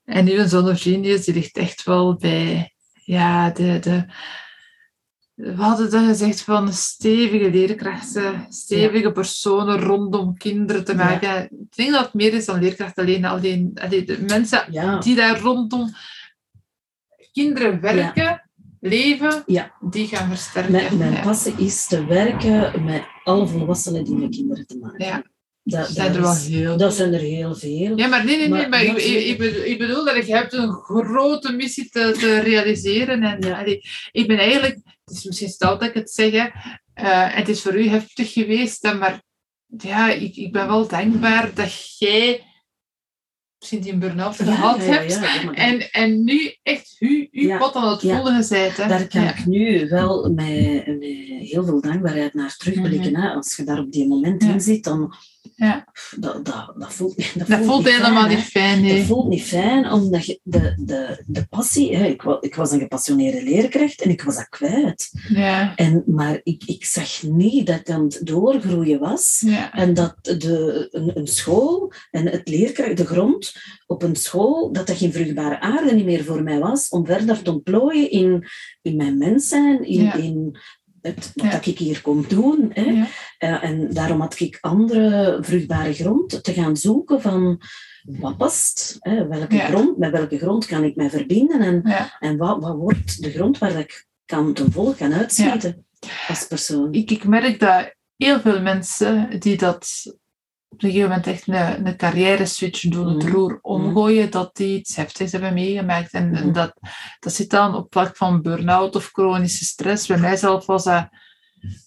[0.04, 2.72] En nu een Zone of Genius, die ligt echt wel bij
[3.04, 4.04] ja, de, de,
[5.34, 11.42] we hadden dan gezegd van stevige leerkrachten, stevige personen rondom kinderen te maken.
[11.44, 13.24] Ik denk dat het meer is dan leerkrachten alleen.
[13.24, 15.90] alleen, alleen de mensen Ja, die daar rondom
[17.32, 19.44] kinderen werken, leven,
[19.80, 20.72] die gaan versterken.
[20.72, 25.12] mijn, mijn passie is te werken met alle volwassenen die met kinderen te maken Ja.
[25.12, 25.29] hebben.
[25.62, 27.98] Dat, Dat zijn er wel heel dat zijn er heel veel.
[27.98, 28.68] Ja, maar nee, nee, nee.
[28.68, 33.22] Maar- ik, ik, bedoel, dat je hebt een grote missie te, te realiseren.
[33.22, 33.60] En Ja.
[33.60, 36.46] allee, ik ben eigenlijk, het is misschien stout dat ik het zeg, hè,
[36.94, 39.22] eh, het is voor u heftig geweest, maar
[39.66, 42.44] ja, ik, ik ben wel dankbaar dat jij
[43.58, 45.12] misschien die burn-out gehad hebt.
[45.12, 47.58] ja, maar En, en nu echt u, uw Ja.
[47.58, 48.16] pot aan het Ja.
[48.16, 48.34] volgen.
[48.58, 48.88] Hè.
[48.88, 49.30] Daar kan Ja.
[49.38, 51.02] ik nu wel met, met
[51.48, 53.16] heel veel dankbaarheid naar terugblikken.
[53.16, 53.28] hè.
[53.30, 54.48] Als je daar op die moment Mhm.
[54.48, 54.54] Ja.
[54.56, 55.14] in zit, dan
[55.54, 55.86] Ja.
[56.18, 58.82] dat, dat, dat voelt, dat Dat voelt niet helemaal fijn, niet fijn.
[58.82, 59.04] Dat Nee.
[59.04, 61.96] voelt niet fijn, omdat je de, de, de passie...
[61.96, 65.10] Hè, ik, ik was een gepassioneerde leerkracht en ik was dat kwijt.
[65.28, 65.74] Ja.
[65.76, 69.42] En, maar ik, ik zag niet dat ik aan het doorgroeien was.
[69.46, 69.72] Ja.
[69.72, 73.52] En dat de, een, een school en het leerkracht, de grond
[73.86, 77.42] op een school, dat dat geen vruchtbare aarde niet meer voor mij was om verder
[77.42, 78.46] te ontplooien in,
[78.82, 80.14] in mijn mens zijn, in, Ja.
[80.14, 80.58] in
[81.02, 81.60] het, wat Ja.
[81.64, 82.70] ik hier kom doen.
[82.74, 82.82] Hè.
[82.82, 83.06] Ja.
[83.38, 87.60] Eh, en daarom had ik andere vruchtbare grond te gaan zoeken van
[88.02, 89.66] wat past, hè, welke Ja.
[89.66, 91.82] grond, met welke grond kan ik mij verbinden en,
[92.18, 95.84] en wat, wat wordt de grond waar ik kan ten volle kan uitschieten
[96.28, 96.92] als persoon.
[96.92, 100.14] ik, ik merk dat heel veel mensen die dat
[100.72, 103.32] op een gegeven moment echt een, een carrière switch doen, het Mhm.
[103.32, 106.12] roer omgooien, dat die iets heftigs hebben meegemaakt.
[106.12, 106.52] En, en Mhm.
[106.52, 106.72] dat,
[107.20, 110.06] dat zit dan op vlak van burn-out of chronische stress.
[110.06, 111.08] Bij mijzelf was dat,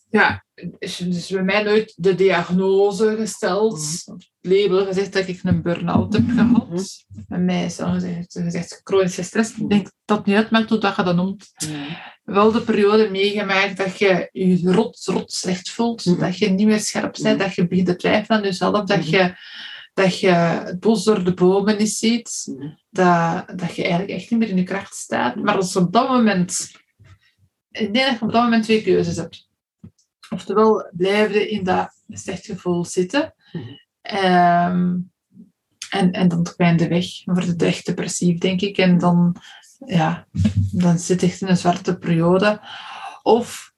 [0.10, 0.46] ja,
[0.80, 4.14] is dus bij mij nooit de diagnose gesteld, Mhm.
[4.18, 6.70] het label gezegd dat ik een burn-out heb gehad.
[6.70, 6.82] Mhm.
[7.28, 9.58] Bij mij is dan gezegd, gezegd chronische stress.
[9.58, 11.52] Ik denk dat het niet uitmaakt hoe dat je dat noemt.
[12.24, 16.20] Wel de periode meegemaakt dat je je rot, rot slecht voelt, Mhm.
[16.20, 17.38] dat je niet meer scherp bent, Mhm.
[17.38, 19.10] dat je begint te twijfelen aan jezelf, dat, Mhm.
[19.10, 19.36] je,
[19.94, 22.56] dat je het bos door de bomen niet ziet,
[22.90, 25.36] dat, dat je eigenlijk echt niet meer in je kracht staat.
[25.36, 26.72] Maar als op dat moment,
[27.72, 29.50] ik denk dat je op dat moment twee keuzes hebt.
[30.30, 33.34] Oftewel blijf je in dat slecht gevoel zitten.
[34.02, 34.98] Ehm,
[35.90, 37.06] en, en dan kwijt de weg.
[37.24, 38.78] Dan wordt het echt depressief, denk ik.
[38.78, 39.36] En dan,
[39.86, 40.28] ja,
[40.72, 42.60] dan zit je echt in een zwarte periode.
[43.24, 43.74] Of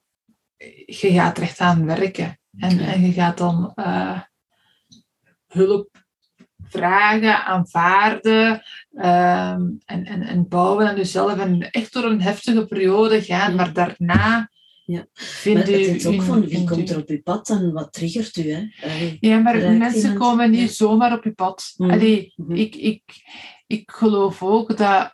[0.86, 2.38] je gaat recht aan werken.
[2.58, 4.20] En, en je gaat dan eh,
[5.46, 6.04] hulp
[6.68, 8.62] vragen, aanvaarden
[8.94, 11.38] ehm, en, en, en bouwen aan jezelf.
[11.38, 13.54] En echt door een heftige periode gaan.
[13.54, 14.50] Maar daarna
[14.84, 15.06] Ja.
[15.12, 15.76] vind Maar je...
[15.86, 18.50] het is ook van wie komt er op je pad en wat triggert u.
[18.50, 18.66] Hè?
[18.82, 19.16] Allee.
[19.20, 20.74] ja, maar mensen iemand- komen niet ja.
[20.74, 21.72] zomaar op je pad.
[21.76, 21.90] Mhm.
[21.90, 22.52] Allee, Mhm.
[22.52, 23.02] ik, ik,
[23.66, 25.10] ik geloof ook dat...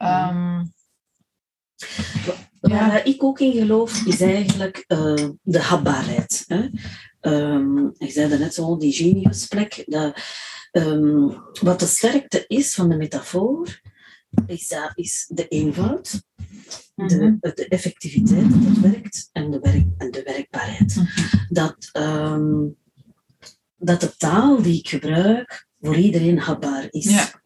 [1.82, 2.88] ehm, Ja.
[2.88, 6.44] Waar ik ook in geloof, is eigenlijk eh, de hapbaarheid.
[6.46, 6.68] Hè?
[7.20, 9.84] Ehm, ik zei net zo, die geniusplek.
[9.86, 10.16] Dat,
[10.70, 11.28] ehm,
[11.60, 13.80] wat de sterkte is van de metafoor,
[14.46, 16.22] is, dat, is de eenvoud,
[16.94, 17.08] mhm.
[17.40, 20.96] de, de effectiviteit dat het werkt en de, werk, en de werkbaarheid.
[20.96, 21.06] Mhm.
[21.48, 22.68] Dat, ehm,
[23.76, 27.04] dat de taal die ik gebruik voor iedereen hapbaar is.
[27.04, 27.41] Ja.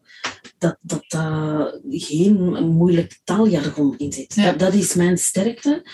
[0.57, 4.35] Dat, dat daar geen moeilijk taaljargon in zit.
[4.35, 4.45] Ja.
[4.45, 5.85] Dat, dat is mijn sterkte.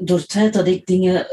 [0.00, 1.26] Door het feit dat ik dingen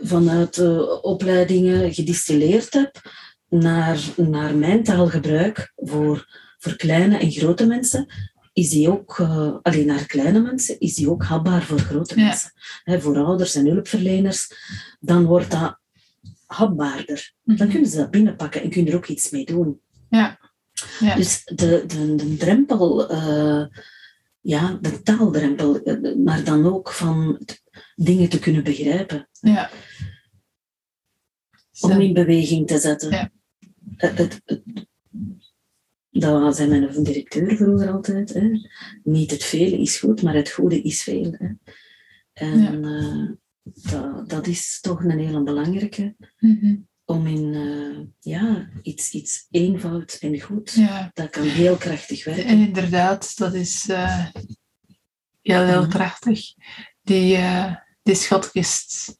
[0.00, 3.00] vanuit eh, opleidingen gedistilleerd heb
[3.48, 6.26] naar, naar mijn taalgebruik voor,
[6.58, 8.06] voor kleine en grote mensen,
[8.52, 12.24] is die ook, eh, alleen naar kleine mensen, is die ook hapbaar voor grote Ja.
[12.24, 12.50] mensen.
[12.84, 14.52] Hè, voor ouders en hulpverleners,
[15.00, 15.78] dan wordt dat
[16.46, 17.32] hapbaarder.
[17.44, 17.68] Dan Mhm.
[17.70, 19.80] kunnen ze dat binnenpakken en kunnen er ook iets mee doen.
[20.10, 20.38] Ja.
[21.00, 21.14] Ja.
[21.14, 23.66] Dus de, de, de drempel, eh,
[24.40, 27.40] ja, de taaldrempel, eh, maar dan ook van
[27.94, 29.70] dingen te kunnen begrijpen, Ja.
[31.80, 33.10] om in beweging te zetten.
[33.10, 33.30] Ja.
[33.96, 34.62] Het, het, het-
[36.10, 38.32] dat zei mijn directeur vroeger altijd.
[38.32, 38.50] Hè.
[39.04, 41.34] Niet het vele is goed, maar het goede is veel.
[41.38, 41.48] Hè.
[42.32, 43.30] En eh,
[43.92, 46.14] dat, dat is toch een hele belangrijke.
[46.38, 46.76] Mhm.
[47.04, 51.10] Om in eh, ja, iets, iets eenvoud en goed, ja.
[51.14, 52.44] dat kan heel krachtig werken.
[52.44, 54.26] En inderdaad, dat is eh,
[55.42, 55.90] heel, heel Mhm.
[55.90, 56.40] krachtig.
[57.02, 59.18] Die, eh, die schatkist.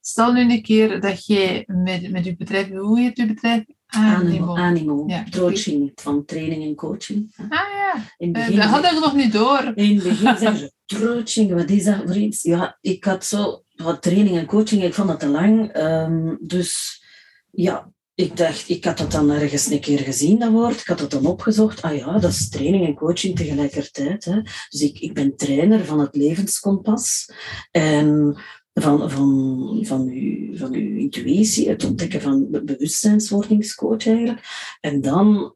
[0.00, 3.64] Stel nu een keer dat jij met, met je bedrijf, hoe heet je bedrijf?
[3.86, 5.24] Animo, animo Ja.
[5.30, 7.32] coaching, van training en coaching.
[7.36, 9.72] Ah ja, In het begin, dat had ik nog niet door.
[9.74, 12.42] in het begin zeggen ze, coaching, wat is dat voor iets?
[12.42, 15.72] Ja, ik had zo wat training en coaching, ik vond dat te lang.
[15.72, 17.02] ehm, dus
[17.50, 20.80] ja, ik dacht, ik had dat dan ergens een keer gezien, dat woord.
[20.80, 21.82] Ik had dat dan opgezocht.
[21.82, 24.24] Ah ja, dat is training en coaching tegelijkertijd.
[24.24, 24.42] Hè.
[24.68, 27.32] Dus ik, ik ben trainer van het levenskompas.
[27.70, 28.36] En
[28.74, 34.40] van, van, van, uw, van uw intuïtie, het ontdekken van bewustzijnswordingscoach eigenlijk.
[34.80, 35.54] En dan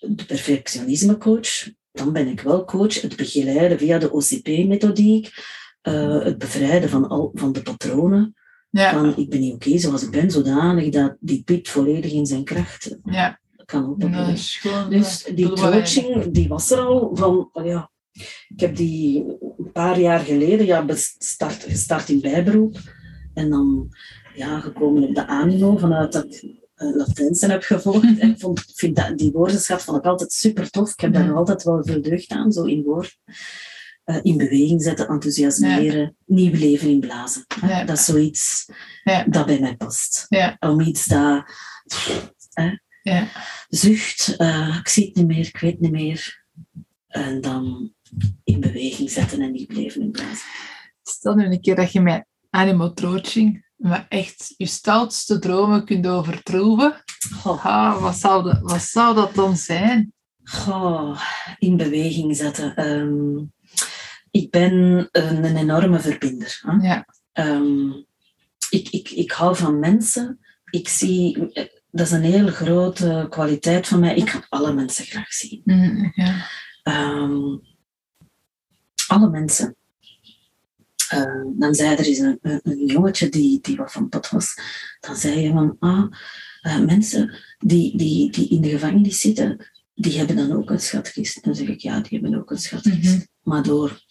[0.00, 1.68] de perfectionismecoach.
[1.92, 3.00] Dan ben ik wel coach.
[3.00, 5.30] Het begeleiden via de OCP-methodiek.
[5.88, 8.34] Uh, het bevrijden van, al, van de patronen.
[8.70, 8.92] Ja.
[8.92, 12.44] Van, ik ben niet oké zoals ik ben, zodanig dat die pit volledig in zijn
[12.44, 13.40] kracht ja.
[13.64, 14.36] kan opbrengen.
[14.88, 17.90] dus die coaching, die was er al van, oh ja,
[18.48, 19.24] ik heb die
[19.58, 22.78] een paar jaar geleden ja, bestart, gestart in bijberoep.
[23.34, 23.88] En dan
[24.34, 26.42] ja, gekomen op de animo vanuit dat
[26.76, 28.18] uh, Latijnse heb gevolgd.
[28.20, 30.92] En ik vond, vind dat, die woordenschat vond ik altijd super tof.
[30.92, 33.18] Ik heb daar nog altijd wel veel deugd aan, zo in woord.
[34.06, 36.12] Uh, in beweging zetten, enthousiasmeren, ja.
[36.26, 37.44] nieuw leven inblazen.
[37.60, 37.84] Ja.
[37.84, 38.68] Dat is zoiets
[39.04, 39.24] ja.
[39.24, 40.26] dat bij mij past.
[40.58, 41.44] Om iets dat...
[43.68, 46.44] Zucht, uh, ik zie het niet meer, ik weet niet meer.
[47.06, 47.92] En dan
[48.44, 50.46] in beweging zetten en niet blijven in blazen.
[51.02, 56.06] Stel nu een keer dat je met animal coaching maar echt je stoutste dromen kunt
[56.06, 57.02] overtroeven.
[57.44, 58.00] Oh.
[58.00, 60.12] wat, zou dat, wat zou dat dan zijn?
[60.68, 61.20] Oh,
[61.58, 62.88] in beweging zetten.
[62.88, 63.52] Um,
[64.36, 66.60] ik ben een, een enorme verbinder.
[66.62, 66.88] Hè?
[66.88, 67.06] Ja.
[67.32, 68.06] Um,
[68.70, 70.38] ik, ik, ik hou van mensen.
[70.70, 71.38] Ik zie,
[71.90, 74.16] dat is een heel grote kwaliteit van mij.
[74.16, 75.60] Ik kan alle mensen graag zien.
[75.64, 76.46] Mm, ja.
[76.84, 77.60] um,
[79.06, 79.76] alle mensen.
[81.14, 84.54] Uh, dan zei er eens een, een, jongetje die, die wat van pot was.
[85.00, 86.12] Dan zei je van, ah,
[86.62, 91.44] uh, mensen die, die, die in de gevangenis zitten, die hebben dan ook een schatkist.
[91.44, 92.96] Dan zeg ik, ja, die hebben ook een schatkist.
[92.96, 93.26] Mm -hmm.
[93.42, 94.05] Maar door,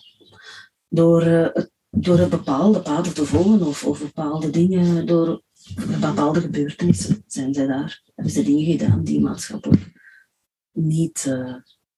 [0.96, 1.50] door, uh,
[1.90, 5.42] door bepaalde paden te volgen of, of bepaalde dingen, door
[6.00, 8.02] bepaalde gebeurtenissen zijn zij daar.
[8.16, 9.92] Hebben ze dingen gedaan die maatschappelijk
[10.72, 11.24] niet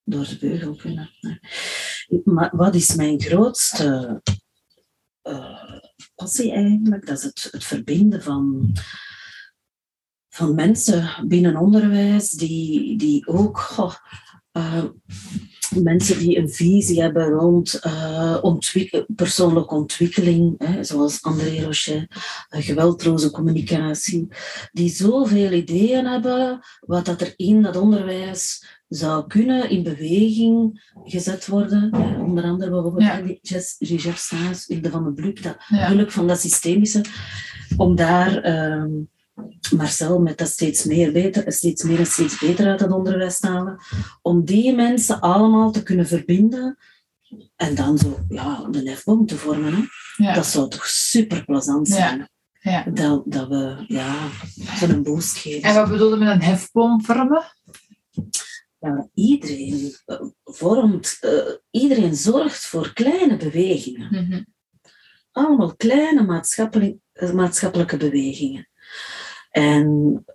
[0.03, 1.09] door de beugel kunnen.
[2.23, 4.21] Maar wat is mijn grootste
[5.23, 5.79] uh,
[6.15, 7.05] passie eigenlijk?
[7.05, 8.71] Dat is het, het verbinden van,
[10.29, 13.75] van mensen binnen onderwijs die, die ook
[14.51, 14.83] uh,
[15.76, 22.07] mensen die een visie hebben rond uh, ontwik persoonlijke ontwikkeling, hè, zoals André Rochet,
[22.49, 24.28] geweldloze communicatie,
[24.72, 31.47] die zoveel ideeën hebben wat dat er in dat onderwijs zou kunnen in beweging gezet
[31.47, 31.89] worden.
[31.91, 33.59] Ja, onder andere bijvoorbeeld ja.
[33.80, 36.05] Gigère Saas, Hilde van den Bluk, dat ja.
[36.07, 37.01] van dat systemische,
[37.78, 38.89] om daar ehm,
[39.75, 43.77] Marcel met dat steeds meer beter, steeds meer en steeds beter uit het onderwijs halen,
[44.21, 46.77] om die mensen allemaal te kunnen verbinden
[47.55, 49.89] en dan zo ja, de hefboom te vormen.
[50.15, 50.33] Hè?
[50.33, 52.29] Dat zou toch super plezant zijn.
[52.59, 52.83] Ja.
[52.83, 54.29] Dat, dat we ja,
[54.79, 55.69] zo'n boost geven.
[55.69, 57.43] En wat bedoelde met een hefboom vormen?
[58.79, 64.07] ja, iedereen eh, vormt, uh, iedereen zorgt voor kleine bewegingen.
[64.11, 64.55] Mm
[65.31, 68.69] Allemaal kleine maatschappelijke, eh, maatschappelijke bewegingen.
[69.57, 70.25] En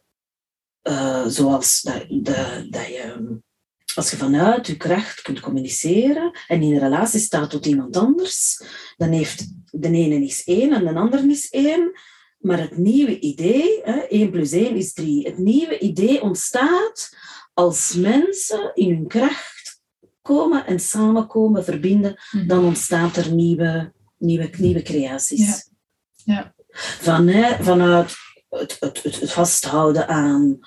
[0.83, 3.39] uh, zoals dat, dat, dat je,
[3.95, 8.63] als je vanuit je kracht kunt communiceren en in een relatie staat tot iemand anders,
[8.97, 11.93] dan heeft de ene is één en de ander is één.
[12.39, 17.17] Maar het nieuwe idee, hè, 1 plus 1 is 3, het nieuwe idee ontstaat
[17.55, 19.81] als mensen in hun kracht
[20.23, 22.47] komen en samenkomen, verbinden, mhm.
[22.47, 25.71] dan ontstaat er nieuwe, nieuwe, nieuwe creaties.
[26.25, 26.35] Ja.
[26.35, 26.55] Ja.
[27.01, 28.15] Van, hè, vanuit
[28.59, 30.59] het, het, het, vasthouden aan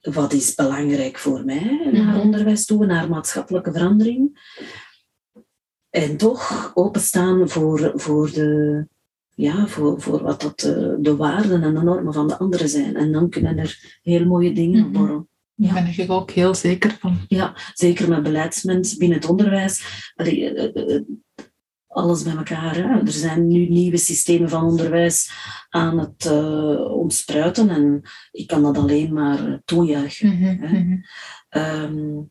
[0.00, 2.20] wat is belangrijk voor mij naar mhm.
[2.20, 4.54] onderwijs toe, naar maatschappelijke verandering.
[5.90, 8.86] En toch openstaan voor, voor, de,
[9.34, 12.68] ja, voor, voor wat dat de, eh, de waarden en de normen van de anderen
[12.68, 12.96] zijn.
[12.96, 15.28] En dan kunnen er heel mooie dingen mm borrelen.
[15.54, 15.74] Ja.
[15.74, 17.18] Daar ben ik ook heel zeker van.
[17.28, 20.12] Ja, zeker met beleidsmensen binnen het onderwijs.
[20.14, 21.02] Allee, eh, eh,
[21.96, 22.74] alles bij elkaar.
[22.74, 22.82] Hè.
[22.82, 25.30] Er zijn nu nieuwe systemen van onderwijs
[25.68, 30.28] aan het uh, ontspruiten en ik kan dat alleen maar toejuichen.
[30.28, 31.04] Mm -hmm.
[31.50, 32.30] um,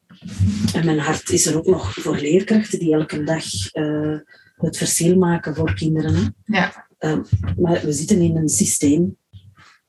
[0.74, 3.44] en mijn hart is er ook nog voor leerkrachten die elke dag
[3.74, 4.18] uh,
[4.56, 6.16] het verschil maken voor kinderen.
[6.16, 6.58] Hè.
[6.58, 6.88] Ja.
[7.00, 7.24] Um,
[7.58, 9.18] maar we zitten in een systeem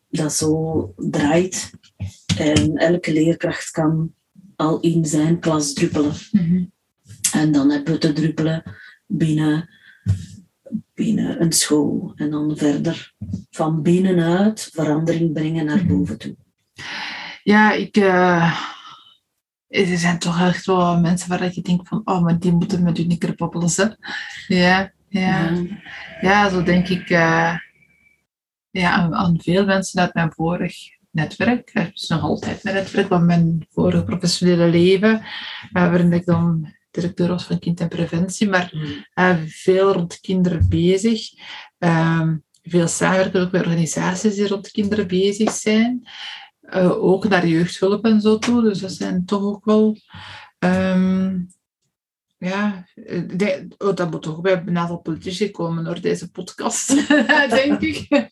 [0.08, 1.70] dat zo draait
[2.36, 4.14] en elke leerkracht kan
[4.56, 6.12] al in zijn klas druppelen.
[6.30, 6.64] Mhm.
[7.32, 8.62] En dan hebben we te druppelen
[9.06, 9.68] binnen,
[10.94, 12.12] binnen een school.
[12.16, 13.14] En dan verder
[13.50, 16.36] van binnenuit verandering brengen naar boven toe.
[17.42, 17.96] Ja, ik...
[17.96, 18.60] Uh,
[19.68, 22.00] er zijn toch echt wel mensen waar je denkt van...
[22.04, 23.98] Oh, maar die moeten met hun nikkerpoppelen zetten.
[24.46, 25.52] Ja, ja.
[26.20, 27.10] Ja, zo denk ik...
[27.10, 27.56] Uh,
[28.70, 30.74] ja, aan, aan, veel mensen uit mijn vorig
[31.10, 31.70] netwerk.
[31.72, 35.22] Het is nog altijd mijn netwerk van mijn vorige professionele leven, uh,
[35.72, 38.72] waarin ik dan directeur van kind en preventie, maar
[39.14, 41.30] uh, veel rond kinderen bezig.
[41.78, 46.08] Um, veel samenwerken ook met organisaties die rond kinderen bezig zijn.
[46.62, 48.62] Uh, ook naar jeugdhulp en zo toe.
[48.62, 49.96] Dus dat zijn toch ook wel
[50.58, 51.48] um,
[52.38, 52.84] ja,
[53.34, 57.08] de, oh, dat moet toch bij een aantal politici komen door deze podcast,
[57.60, 58.30] denk ik.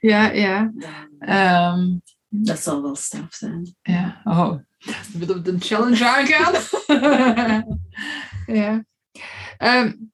[0.00, 0.72] ja, ja.
[1.74, 3.74] Um, dat zal wel straf zijn.
[3.82, 4.58] Ja, oh.
[4.84, 6.54] Je moet op de challenge aangaan.
[8.56, 8.84] ja.
[9.58, 10.12] Um,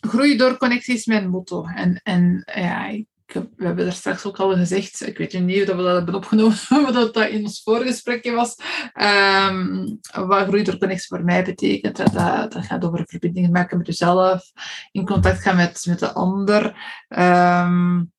[0.00, 1.64] groei door connectie is mijn motto.
[1.64, 5.76] En, en ja, ik we hebben er straks ook al gezegd, ik weet niet of
[5.76, 8.56] we dat hebben opgenomen, maar dat dat in ons voorgesprekje was,
[9.48, 9.98] um,
[10.28, 11.96] wat groei door connectie voor mij betekent.
[11.96, 14.50] Dat, dat, dat, gaat over verbindingen maken met jezelf,
[14.92, 16.64] in contact gaan met, met de ander,
[17.08, 18.12] um,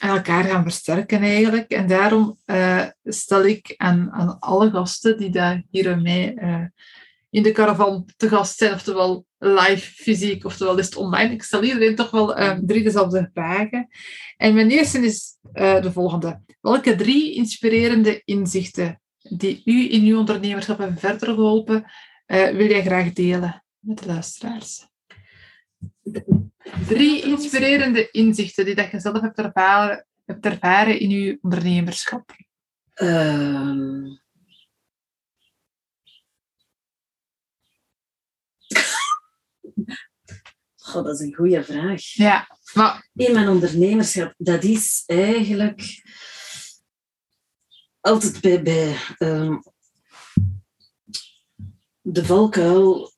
[0.00, 1.70] elkaar gaan versterken eigenlijk.
[1.70, 6.64] En daarom uh, stel ik aan, aan alle gasten die daar hier mij uh,
[7.30, 11.32] in de caravan te gast zijn, oftewel live fysiek, oftewel is het online.
[11.32, 13.88] Ik stel iedereen toch wel um, drie dezelfde vragen.
[14.36, 16.40] En mijn eerste is de volgende.
[16.60, 21.84] Welke drie inspirerende inzichten die u in uw ondernemerschap hebben verder geholpen,
[22.26, 24.86] wil jij graag delen met de luisteraars?
[26.86, 32.36] Drie inspirerende inzichten die dat je zelf hebt ervaren, hebt ervaren in uw ondernemerschap.
[32.94, 34.20] Um...
[40.76, 42.02] Goh, dat is een goede vraag.
[42.02, 43.08] Ja, maar...
[43.14, 46.02] In mijn ondernemerschap, dat is eigenlijk
[48.00, 49.62] altijd bij, bij um,
[52.00, 53.12] de valkuil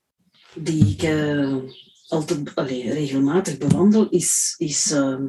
[0.54, 1.72] die ik uh,
[2.10, 5.24] altijd allee, regelmatig bewandel, is, is uh,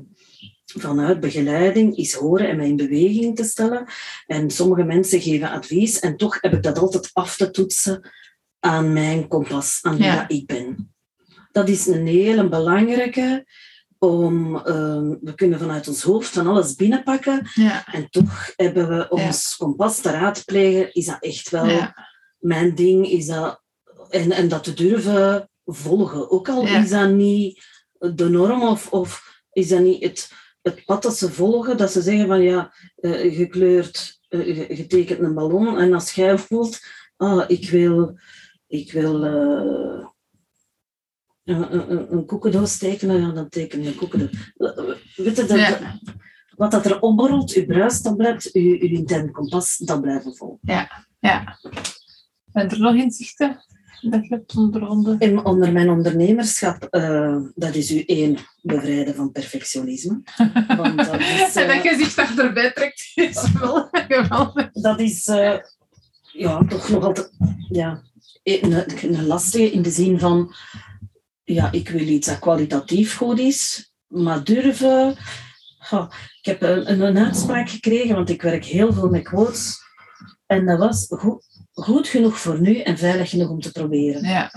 [0.66, 3.86] vanuit begeleiding, is horen en mij in beweging te stellen.
[4.28, 8.12] En sommige mensen geven advies en toch heb ik dat altijd af te toetsen
[8.60, 10.28] aan mijn kompas, aan wie ja.
[10.28, 10.92] ik ben
[11.52, 13.46] dat is een hele belangrijke
[13.98, 14.64] om, uh,
[15.22, 17.86] we kunnen vanuit ons hoofd van alles binnenpakken ja.
[17.86, 19.66] en toch hebben we ons ja.
[19.66, 22.08] kompas te raadplegen, is dat echt wel ja.
[22.40, 23.62] mijn ding, is dat,
[24.10, 26.32] en, en dat te durven volgen.
[26.32, 27.66] Ook al is dat niet
[28.00, 30.32] de norm of, of is dat niet het,
[30.62, 35.34] het pad dat ze volgen, dat ze zeggen van ja, uh, gekleurd, uh, getekend een
[35.34, 36.80] ballon en als jij voelt,
[37.18, 38.20] ah, ik wil,
[38.68, 40.08] ik wil uh,
[41.44, 44.30] een, een, een koekendoos tekenen, ja, dan teken je een koekendoos.
[45.16, 46.00] Weet je, dat, ja.
[46.56, 50.60] wat dat er opborrelt, uw bruistablet, uw, uw intern kompas, dat blijven vol.
[50.62, 51.60] Ja, ja.
[52.52, 53.66] En er nog inzichten
[54.02, 55.16] dat?
[55.20, 60.22] In, onder mijn ondernemerschap, uh, dat is u één, bevrijden van perfectionisme.
[60.78, 64.72] Want dat is, uh, en dat je zich erbij trekt, is wel geweldig.
[64.72, 65.58] Dat is uh,
[66.22, 67.32] ja, toch nog altijd
[67.70, 68.04] ja,
[68.44, 70.54] een, een lastige in de zin van
[71.44, 75.16] ja, ik wil iets dat kwalitatief goed is, maar durven.
[76.42, 79.80] Ik heb een, een, uitspraak gekregen, want ik werk heel veel met quotes.
[80.46, 84.24] En dat was goed, goed genoeg voor nu en veilig genoeg om te proberen.
[84.24, 84.52] Ja.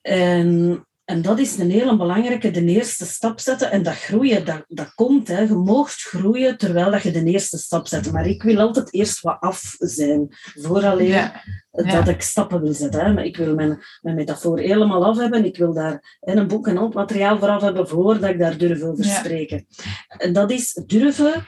[0.00, 3.70] En en dat is een hele belangrijke, de eerste stap zetten.
[3.70, 5.28] En dat groeien, dat, dat komt.
[5.28, 5.40] Hè.
[5.40, 8.12] Je moogt groeien terwijl dat je de eerste stap zet.
[8.12, 11.42] Maar ik wil altijd eerst wat af zijn, vooraleer ja.
[11.70, 13.04] dat ik stappen wil zetten.
[13.04, 13.12] Hè.
[13.12, 15.44] Maar ik wil mijn, mijn metafoor helemaal af hebben.
[15.44, 18.58] Ik wil daar in een boek en al materiaal voor af hebben, voordat ik daar
[18.58, 19.66] durf over spreken.
[20.08, 21.46] En dat is durven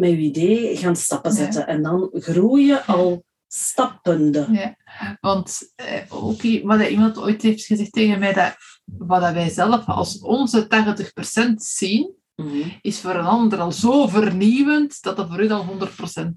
[0.00, 1.66] met je idee gaan stappen zetten.
[1.66, 4.46] En dan groeien al stappende.
[4.50, 4.76] Ja,
[5.20, 10.18] want eh, ook wat iemand ooit heeft gezegd tegen mij, dat wat wij zelf als
[10.18, 10.66] onze
[11.52, 12.78] 80% zien, -hmm.
[12.80, 15.68] is voor een ander al zo vernieuwend dat dat voor u dan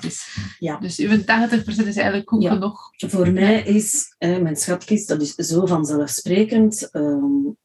[0.02, 0.38] 100% is.
[0.60, 0.78] Ja.
[0.78, 1.24] Dus uw 80%
[1.66, 2.54] is eigenlijk goed ja.
[2.54, 2.90] genoeg.
[2.98, 6.90] Voor mij is eh, mijn schatkist, dat is zo vanzelfsprekend.
[6.92, 7.58] Um,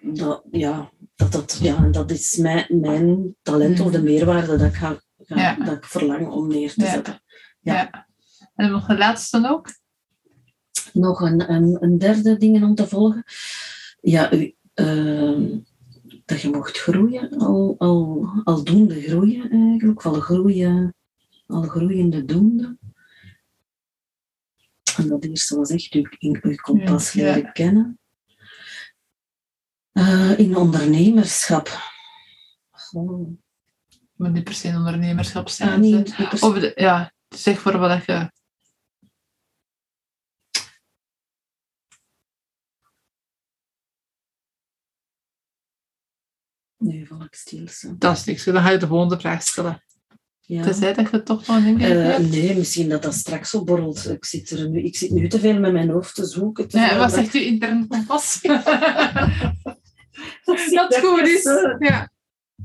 [0.00, 4.74] dat, ja, dat, dat, ja, dat is mijn, mijn talent of de meerwaarde dat ik,
[4.74, 5.54] ga ja.
[5.54, 7.22] dat ik verlang om neer te zetten.
[7.60, 8.06] ja.
[8.54, 9.68] En nog de laatste dan ook?
[10.92, 13.24] Nog een, een, een derde ding om te volgen.
[14.00, 15.58] Ja, u, uh,
[16.24, 20.94] dat je mocht groeien, al, al, al doende groeien eigenlijk, al, groeien,
[21.46, 22.78] al groeiende doende.
[24.96, 27.50] En dat eerste was echt uw, uw kompas ja, leren ja.
[27.50, 27.98] kennen.
[29.92, 31.92] Uh, in ondernemerschap.
[32.92, 33.43] Oh.
[34.14, 35.70] Maar niet per se in ondernemerschap zijn.
[35.70, 38.30] Ah, niet of de, ja, zeg voor wat je
[46.84, 47.68] Nee, val ik stil.
[47.68, 47.94] Zo.
[47.98, 48.44] Dat is niks.
[48.44, 49.82] Dan ga je de volgende vraag stellen.
[50.40, 50.62] Ja.
[50.62, 54.10] Tenzij dat je toch nog een Eh, nee, misschien dat dat straks opborrelt.
[54.10, 56.68] Ik zit, er nu, ik zit nu te veel met mijn hoofd te zoeken.
[56.68, 58.40] te veel wat zegt u intern kompas?
[60.44, 61.42] dat dat goed is.
[61.78, 62.10] Ja, Het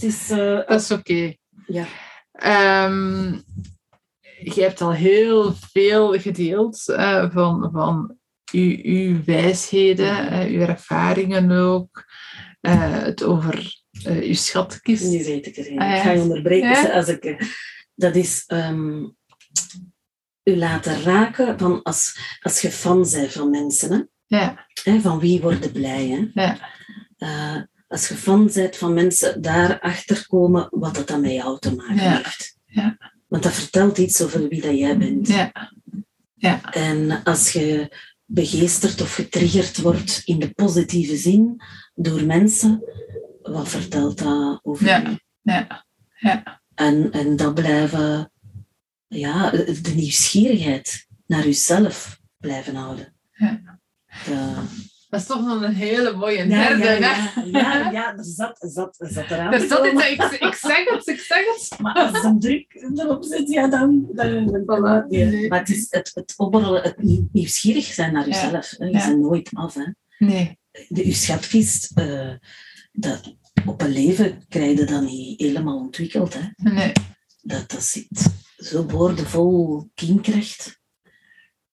[0.03, 0.29] is...
[0.29, 1.33] eh, dat is oké.
[1.67, 1.85] ja.
[2.31, 3.31] Ehm,
[4.43, 8.17] je hebt al heel veel gedeeld eh, van, van
[8.51, 12.05] uw, uw wijsheden, eh, uw ervaringen ook.
[12.61, 15.03] het over uw schatkist.
[15.11, 15.79] Nu weet ik er een.
[15.79, 15.95] Ah, ja.
[15.95, 16.69] Ik ga je onderbreken.
[16.69, 16.91] Ja?
[16.91, 17.55] Als ik,
[17.95, 19.03] dat is ehm,
[20.43, 23.91] u laten raken van als, als je fan bent van mensen.
[23.91, 24.01] Hè?
[24.37, 26.29] Ja, Hè, van wie worden blij.
[26.33, 26.41] Hè?
[26.43, 26.57] ja,
[27.89, 31.95] als je fan bent van mensen, daarachter komen wat dat dan met jou te maken
[31.95, 32.15] Ja.
[32.15, 32.57] heeft.
[32.65, 32.97] Ja.
[33.27, 35.27] Want dat vertelt iets over wie dat jij bent.
[36.35, 37.91] ja, En als je
[38.25, 41.61] begeesterd of getriggerd wordt in de positieve zin
[41.95, 42.83] door mensen,
[43.41, 44.97] wat vertelt dat over Ja.
[44.99, 45.19] je?
[45.41, 45.85] ja,
[46.19, 46.61] ja.
[46.75, 48.31] En, en dat blijven,
[49.07, 53.13] ja, de nieuwsgierigheid naar jezelf blijven houden.
[53.31, 53.79] Ja.
[54.25, 56.95] De- Dat is toch nog een hele mooie derde, ja, hè?
[56.97, 59.53] ja, ja, ja, er zat, zat, zat eraan.
[59.53, 61.69] Er zat iets, ik, ik zeg het, ik zeg het.
[61.81, 64.07] Maar als een druk erop zit, ja, dan...
[64.13, 65.25] dan, dan nee.
[65.25, 65.47] Nee.
[65.49, 66.95] Maar het is het, het opborrelen, het
[67.31, 68.75] nieuwsgierig zijn naar jezelf.
[68.77, 69.07] Je Ja.
[69.07, 69.73] bent nooit af.
[69.73, 69.85] Hè.
[70.17, 72.33] Nee, De, je schatkist, eh,
[72.91, 73.35] dat,
[73.65, 76.33] op een leven krijg je dat niet helemaal ontwikkeld.
[76.33, 76.71] Hè.
[76.71, 76.91] nee.
[77.41, 80.78] Dat, dat zit zo boordevol kiemkracht.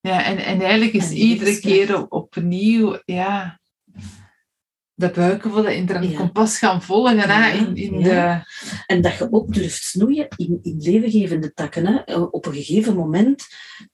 [0.06, 3.60] Ja, en, en eigenlijk is En iedere keer op- opnieuw, ja,
[4.94, 6.16] de buiken van de interne Ja.
[6.16, 7.18] kompas gaan volgen.
[7.18, 8.38] hè, Ja, in, in ja.
[8.38, 8.44] de,
[8.86, 11.86] En dat je ook durft snoeien in, in levengevende takken.
[11.86, 12.14] Hè.
[12.20, 13.46] Op een gegeven moment,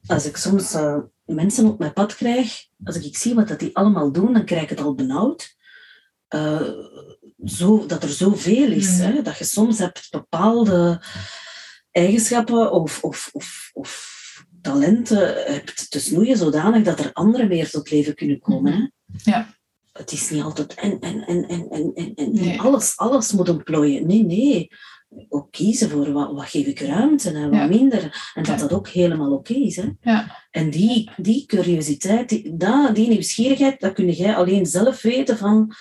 [0.06, 3.76] als ik soms eh, mensen op mijn pad krijg, als ik zie wat dat die
[3.76, 5.56] allemaal doen, dan krijg ik het al benauwd.
[6.28, 6.60] Eh,
[7.44, 8.98] zo, dat er zoveel is.
[8.98, 9.00] Mhm.
[9.12, 11.02] Hè, dat je soms hebt bepaalde
[11.90, 14.11] eigenschappen of, of, of, of
[14.62, 18.72] talenten hebt te snoeien zodanig dat er anderen weer tot leven kunnen komen.
[18.72, 18.86] Hè.
[19.30, 19.54] Ja.
[19.92, 22.60] Het is niet altijd en, en, en, en, en, en, en Nee.
[22.60, 24.06] alles, alles moet ontplooien.
[24.06, 24.68] Nee, nee.
[25.28, 27.66] Ook kiezen voor wat, wat geef ik ruimte en wat Ja.
[27.66, 28.32] minder.
[28.34, 28.56] En dat Ja.
[28.56, 29.76] dat ook helemaal oké is.
[29.76, 29.88] Hè.
[30.00, 30.46] Ja.
[30.50, 35.72] En die, die curiositeit, die, dat, die nieuwsgierigheid, dat kun jij alleen zelf weten van...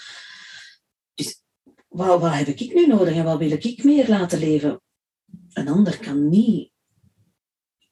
[1.13, 1.41] Dus,
[1.87, 4.81] wat, wat heb ik nu nodig en wat wil ik meer laten leven?
[5.53, 6.71] Een ander kan niet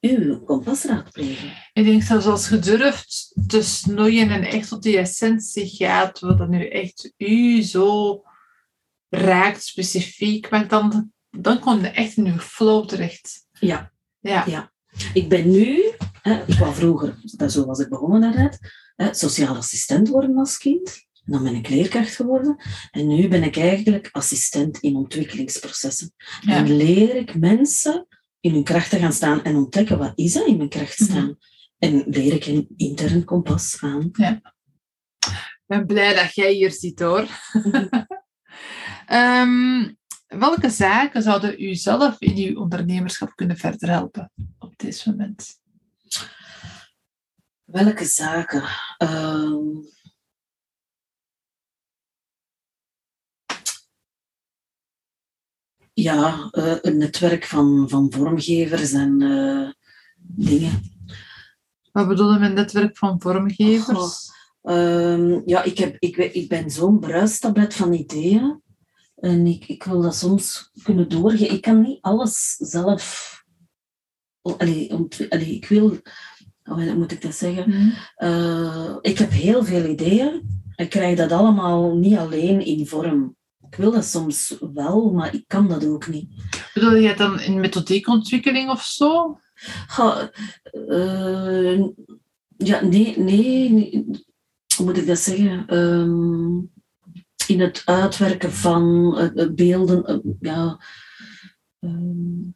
[0.02, 1.54] uw kompas raadplegen.
[1.74, 6.38] Ik denk zelfs als je durft te snoeien en echt tot die essentie gaat, wat
[6.38, 8.22] dat nu echt u zo
[9.10, 13.46] raakt, specifiek maakt, dan, dan kom je echt in je flow terecht.
[13.60, 13.92] Ja.
[14.20, 14.72] Ja, Ja.
[15.14, 15.92] Ik ben nu,
[16.22, 18.60] hè, wat vroeger, dat- zo was ik begonnen daarnet,
[18.96, 21.08] hè, sociaal assistent worden als kind.
[21.26, 22.56] Dan ben ik leerkracht geworden.
[22.92, 26.14] En nu ben ik eigenlijk assistent in ontwikkelingsprocessen.
[26.42, 26.56] Ja.
[26.56, 28.08] En leer ik mensen
[28.40, 31.10] in hun kracht te gaan staan en ontdekken wat is dat in mijn kracht Mhm.
[31.12, 31.38] staan.
[31.78, 34.12] En leer ik een intern kompas aan.
[34.12, 34.42] ik
[35.66, 37.28] ben blij dat jij hier zit hoor.
[39.06, 39.94] Ehm,
[40.28, 45.60] welke zaken zouden u zelf in uw ondernemerschap kunnen verder helpen op dit moment?
[47.64, 48.64] Welke zaken?
[48.98, 49.64] Ehm,
[56.02, 59.70] ja, eh, een netwerk van, van vormgevers en eh,
[60.18, 60.82] dingen.
[61.92, 64.32] Wat bedoel je met netwerk van vormgevers?
[64.62, 68.62] Ehm, ja, ik, heb, ik, ik ben zo'n bruistablet van ideeën.
[69.16, 71.56] En ik, ik wil dat soms kunnen doorgeven.
[71.56, 73.34] Ik kan niet alles zelf...
[74.42, 74.92] Oh, allee,
[75.30, 75.98] allee, ik wil...
[76.64, 77.70] Hoe moet ik dat zeggen?
[77.70, 77.90] Mhm.
[78.16, 80.62] Eh, ik heb heel veel ideeën.
[80.76, 83.36] Ik krijg dat allemaal niet alleen in vorm.
[83.70, 86.30] Ik wil dat soms wel, maar ik kan dat ook niet.
[86.74, 89.40] Bedoel je dan in methodiekontwikkeling of zo?
[90.88, 91.80] Eh,
[92.58, 94.06] ja, nee, nee, nee.
[94.76, 95.68] Hoe moet ik dat zeggen?
[95.68, 96.58] Ehm,
[97.48, 100.80] in het uitwerken van eh, eh, beelden, ja.
[101.80, 102.50] ehm,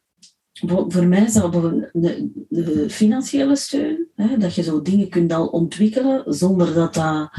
[0.88, 5.46] voor, mij is dat de, de financiële steun, hè, dat je zo dingen kunt al
[5.46, 7.30] ontwikkelen zonder dat, dat,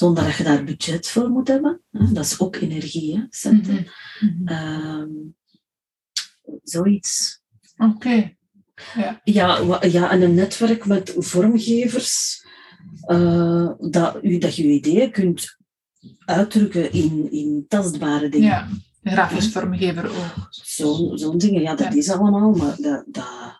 [0.00, 1.80] zonder dat je daar budget voor moet hebben.
[1.90, 3.86] Dat is ook energie, hè, centen.
[4.20, 4.34] Mhm.
[4.42, 4.48] Mhm.
[4.48, 5.08] Ehm,
[6.62, 7.40] zoiets.
[7.76, 8.34] Oké.
[9.24, 12.44] Ja, wa- ja, en een netwerk met vormgevers,
[13.00, 15.56] eh, dat, u, dat je je ideeën kunt
[16.24, 18.48] uitdrukken in, in tastbare dingen.
[18.48, 18.68] Ja,
[19.02, 20.46] grafisch vormgever ook.
[20.50, 21.98] Zo'n zo'n dingen, ja, dat Ja.
[21.98, 23.59] is allemaal, maar dat, dat,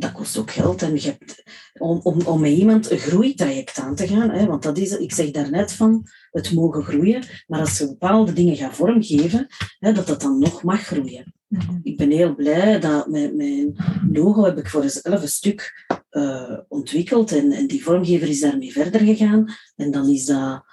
[0.00, 0.82] dat kost ook geld.
[0.82, 1.42] En je hebt,
[1.78, 5.12] om, om, om met iemand een groeitraject aan te gaan, hè, want dat is, ik
[5.12, 9.46] zeg daarnet van, het mogen groeien, maar als je bepaalde dingen gaat vormgeven,
[9.78, 11.34] hè, dat dat dan nog mag groeien.
[11.82, 13.76] Ik ben heel blij dat mijn, mijn
[14.12, 18.72] logo heb ik voor zelf een stuk eh, ontwikkeld en, en die vormgever is daarmee
[18.72, 19.54] verder gegaan.
[19.76, 20.64] En dan is dat,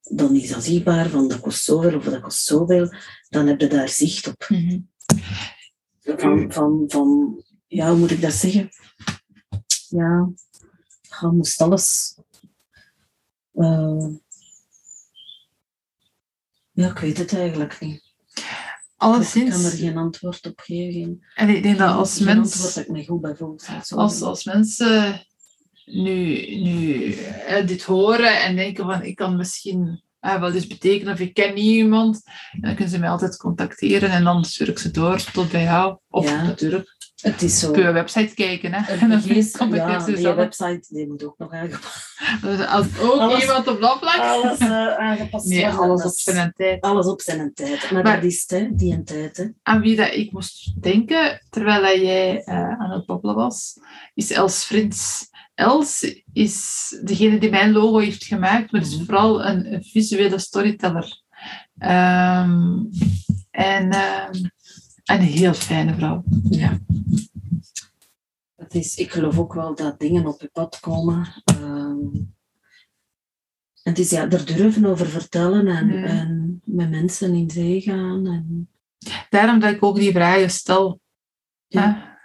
[0.00, 2.88] dan is dat zichtbaar van dat kost zoveel of dat kost zoveel.
[3.28, 4.46] Dan heb je daar zicht op.
[4.48, 4.78] Mhm.
[6.16, 7.40] Van, van, van
[7.76, 8.68] ja, hoe moet ik dat zeggen?
[9.88, 10.28] Ja,
[11.20, 12.16] je moest alles...
[13.52, 14.08] eh,
[16.72, 18.14] ja, ik weet het eigenlijk niet.
[18.34, 18.42] Ik
[18.96, 21.26] kan er Alleszins, geen antwoord op geven.
[21.34, 23.58] en ik denk dat als geen antwoord mens, dat ik me goed bij voel.
[23.88, 25.26] als, als mensen
[25.84, 31.12] nu, nu eh, dit horen en denken van ik kan misschien eh, wel eens betekenen
[31.12, 32.22] of ik ken niet iemand,
[32.60, 35.96] dan kunnen ze mij altijd contacteren en dan stuur ik ze door tot bij jou.
[36.08, 36.42] Of Ja.
[36.42, 37.68] natuurlijk Het is zo.
[37.68, 38.72] op je website kijken.
[38.72, 38.92] Hè.
[39.00, 40.34] En dan begeest- contacteer ja, die zelf.
[40.36, 44.18] website die moet ook nog aangepast Dus als ook Alles- iemand op dat vlak.
[44.20, 46.80] Alles eh, aangepast Nee, alles op is- zijn tijd.
[46.80, 47.90] Alles op zijn tijd.
[47.90, 49.36] Maar, Maar- dat is hè, die een tijd.
[49.36, 49.44] Hè.
[49.62, 53.74] aan wie dat ik moest denken terwijl dat jij eh, aan het babbelen was,
[54.14, 55.28] is Els Frins.
[55.56, 59.04] Els is degene die mijn logo heeft gemaakt, maar is Mhm.
[59.04, 61.22] vooral een, een visuele storyteller.
[61.78, 62.78] Ehm,
[63.50, 64.34] en ehm,
[65.04, 66.24] een heel fijne vrouw.
[66.50, 66.78] Ja.
[68.56, 71.42] Het is, ik geloof ook wel dat dingen op je pad komen.
[71.44, 71.98] ehm,
[73.82, 76.04] en het is ja, er durven over vertellen en, Mm.
[76.04, 78.26] en met mensen in zee gaan.
[78.26, 78.68] En,
[79.30, 81.00] Daarom dat ik ook die vragen stel.
[81.66, 82.18] Ja.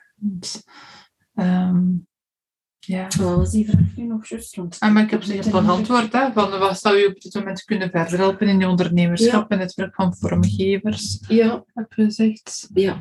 [2.85, 3.07] Ja.
[3.19, 4.55] wat was die vraag nu nog juist?
[4.55, 6.13] Want Ah, maar ik heb ze net al geantwoord.
[6.13, 9.59] Hè, van wat zou je op dit moment kunnen verder helpen in je ondernemerschap en
[9.59, 12.69] het werk van vormgevers, Ja, heb je gezegd.
[12.73, 12.97] ja.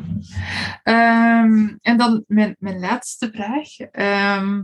[0.82, 3.76] Ehm, en dan mijn, mijn laatste vraag.
[3.78, 4.62] Ehm,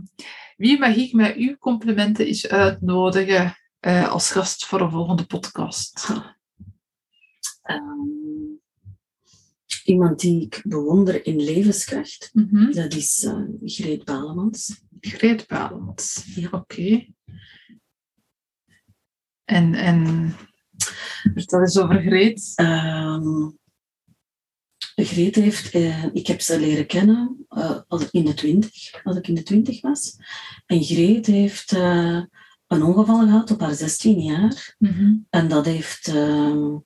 [0.57, 6.09] wie mag ik met uw complimenten eens uitnodigen eh, als gast voor een volgende podcast?
[7.63, 7.81] Ehm,
[9.87, 12.71] iemand die ik bewonder in levenskracht, Mhm.
[12.71, 14.81] dat is eh Greet Balemans.
[14.99, 16.23] Greet Balemans.
[16.35, 16.47] Ja.
[16.51, 17.05] Oké.
[19.45, 20.31] En, en
[21.33, 22.51] vertel eens over Greet.
[22.55, 23.49] Ehm
[24.95, 29.17] Greet heeft, eh, ik heb ze leren kennen eh, als, ik in de twintig, als
[29.17, 30.17] ik in de twintig was.
[30.65, 31.71] En Greet heeft
[32.67, 34.75] een ongeval gehad op haar 16 jaar.
[34.79, 35.15] Mhm.
[35.29, 36.77] En dat heeft ehm,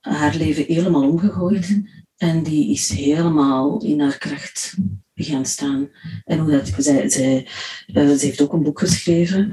[0.00, 1.82] haar leven helemaal omgegooid.
[2.22, 4.76] En die is helemaal in haar kracht
[5.14, 5.90] gaan staan.
[6.24, 7.48] En hoe dat, zij, zij,
[7.86, 9.52] eh, ze heeft ook een boek geschreven.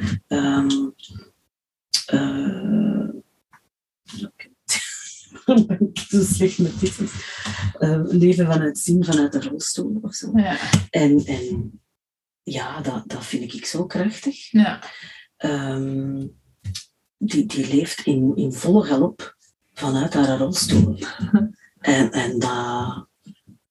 [5.45, 7.11] ik ben zo slecht met titels.
[7.79, 10.31] Eh, leven vanuit zien vanuit de rolstoel of zo.
[10.35, 10.57] Ja.
[10.89, 11.79] En, en
[12.43, 14.51] ja, dat, dat vind ik zo krachtig.
[14.51, 14.83] Ja.
[15.37, 16.27] Ehm,
[17.17, 19.37] die, die leeft in, in volle galop
[19.73, 20.97] vanuit haar rolstoel.
[21.79, 23.07] en en dat,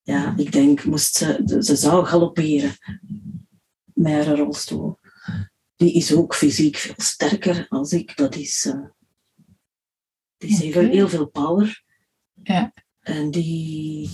[0.01, 2.71] ja, ik denk, moest ze, ze zou galopperen
[3.93, 4.99] met haar rolstoel.
[5.75, 8.17] Die is ook fysiek veel sterker als ik.
[8.17, 8.85] Dat is, eh,
[10.37, 10.85] die heeft Oké.
[10.85, 11.83] heel veel power.
[12.43, 12.73] Ja.
[12.99, 14.09] En die,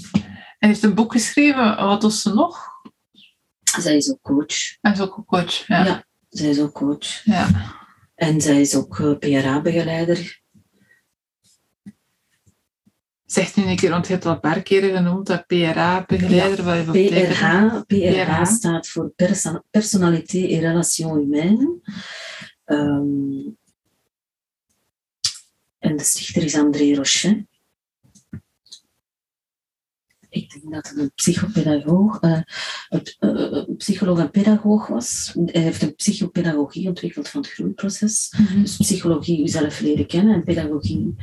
[0.60, 1.76] En heeft een boek geschreven.
[1.76, 2.74] Wat was ze nog?
[3.82, 4.78] zij is ook coach.
[4.82, 5.68] Hij is ook een coach.
[5.68, 5.86] Ja.
[5.86, 6.06] Ja.
[6.30, 7.24] Zij is ook coach.
[7.24, 7.48] Ja.
[8.16, 10.42] En zij is ook eh, PRA-begeleider.
[13.26, 16.66] Zegt nu een keer, want je hebt al een paar keren genoemd, dat PRA-begeleider.
[16.66, 16.94] wat dat?
[16.94, 18.46] PRH, PRH PRH.
[18.46, 21.68] staat voor perso Personnalité et Relations Humaines.
[22.66, 23.50] Ehm,
[25.80, 27.46] en de stichter is André Rochet.
[30.30, 32.44] Ik denk dat het een psychopedagoog, een,
[33.20, 33.30] eh,
[33.68, 35.36] een psycholoog en pedagoog was.
[35.46, 38.34] Hij heeft een psychopedagogie ontwikkeld van het groeiproces.
[38.38, 38.62] Mhm.
[38.62, 41.16] Dus psychologie jezelf leren kennen en pedagogie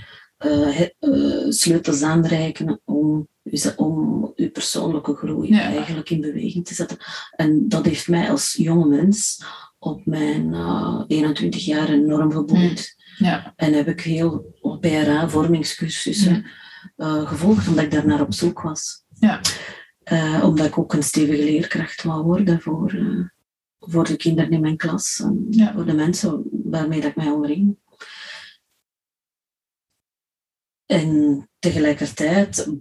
[1.48, 3.28] sleutels aanreiken om,
[3.76, 5.60] om uw persoonlijke groei Ja.
[5.60, 6.96] eigenlijk in beweging te zetten.
[7.36, 9.44] En dat heeft mij als jonge mens
[9.78, 12.94] op mijn eh, 21 jaar enorm geboeid.
[13.18, 13.52] Ja.
[13.56, 16.44] En heb ik heel PRA vormingscursussen
[16.96, 19.02] eh, gevolgd, omdat ik daar naar op zoek was.
[19.18, 19.40] Ja.
[20.02, 23.24] Eh, omdat ik ook een stevige leerkracht wou worden voor, eh,
[23.78, 25.72] voor de kinderen in mijn klas en Ja.
[25.74, 27.76] voor de mensen waarmee dat ik mij omring.
[30.92, 32.72] En tegelijkertijd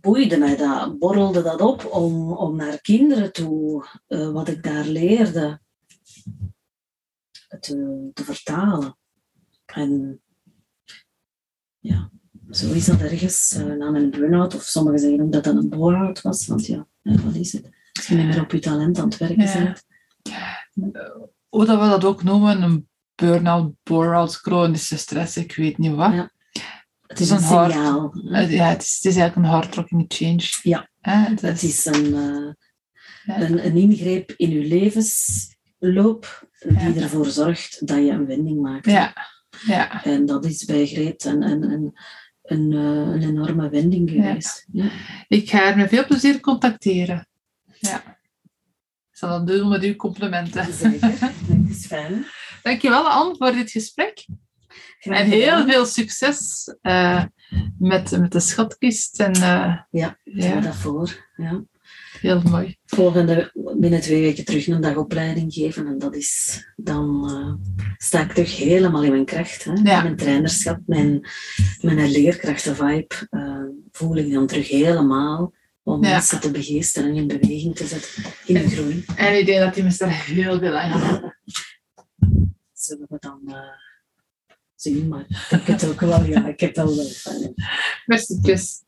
[0.00, 4.84] boeide mij dat, borrelde dat op om, om naar kinderen toe, eh, wat ik daar
[4.84, 5.60] leerde,
[7.60, 8.96] te, te vertalen.
[9.64, 10.22] En
[11.78, 12.10] ja,
[12.50, 15.68] zo is dat ergens uh, na een burn-out, of sommigen zeggen ook dat dat een
[15.68, 17.68] bore-out was, want ja, ja, wat is het?
[17.92, 19.76] Als je niet meer op je talent aan het werken Ja.
[20.74, 20.94] bent.
[21.48, 26.12] Hoe dat we dat ook noemen, een burn-out, bore-out, chronische stress, ik weet niet wat.
[26.12, 26.32] Ja.
[27.12, 28.14] Het is een een hard- signaal.
[28.30, 28.42] hè.
[28.42, 30.42] Eh, Ja, het is, het is eigenlijk een hardrocking change.
[30.62, 30.90] Ja.
[31.00, 32.52] Eh, het Het is, is een, eh,
[33.24, 33.40] Ja.
[33.40, 37.00] een, een ingreep in je levensloop die Ja.
[37.00, 38.86] ervoor zorgt dat je een wending maakt.
[38.86, 39.14] ja,
[39.66, 40.04] ja.
[40.04, 41.98] En dat is bij Greet een, een, een,
[42.42, 44.66] een, eh, een enorme wending geweest.
[44.72, 44.90] Ja.
[45.28, 47.28] Ik ga haar met veel plezier contacteren.
[47.78, 47.96] Ja.
[49.10, 50.74] Ik zal dat doen met uw complimenten.
[50.74, 51.30] Zeker, dat
[51.68, 52.24] is fijn.
[52.62, 54.26] Dankjewel, Anne, voor dit gesprek.
[55.00, 57.24] En heel veel succes eh,
[57.78, 59.20] met, met de schatkist.
[59.20, 61.30] En, eh, Ja, ja, dat voor.
[61.36, 61.64] Ja.
[62.20, 62.76] heel mooi.
[62.86, 65.86] Volgende, binnen twee weken terug een dag opleiding geven.
[65.86, 69.64] En dat is, dan eh, sta ik terug helemaal in mijn kracht.
[69.64, 69.72] Hè?
[69.72, 70.02] Ja.
[70.02, 71.26] Mijn trainerschap, mijn,
[71.80, 73.28] mijn leerkrachtenvibe
[73.90, 75.52] voel ik dan terug helemaal.
[75.84, 76.10] Om Ja.
[76.10, 78.22] mensen te begeesteren en in beweging te zetten.
[78.46, 79.04] In de groei.
[79.16, 81.36] En ik denk dat die mensen daar heel veel aan hebben.
[82.72, 83.40] Zullen we dan
[84.82, 85.08] zien.
[85.08, 87.54] Maar ik heb het ook wel, ja, ik heb wel wel van.
[88.06, 88.82] Merci, tjus.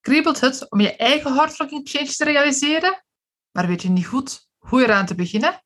[0.00, 3.04] Kriebelt het om je eigen hardrocking change te realiseren?
[3.50, 5.64] Maar weet je niet goed hoe eraan te beginnen?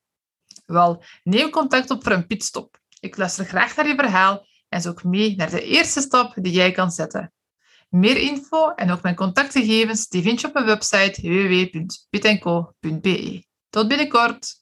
[0.65, 2.79] Wel, neem contact op voor een pitstop.
[2.99, 6.71] Ik luister graag naar je verhaal en zoek mee naar de eerste stap die jij
[6.71, 7.33] kan zetten.
[7.89, 12.67] Meer info en ook mijn contactgegevens vind je op mijn website www.pitco.be.
[13.71, 14.55] Tot binnenkort!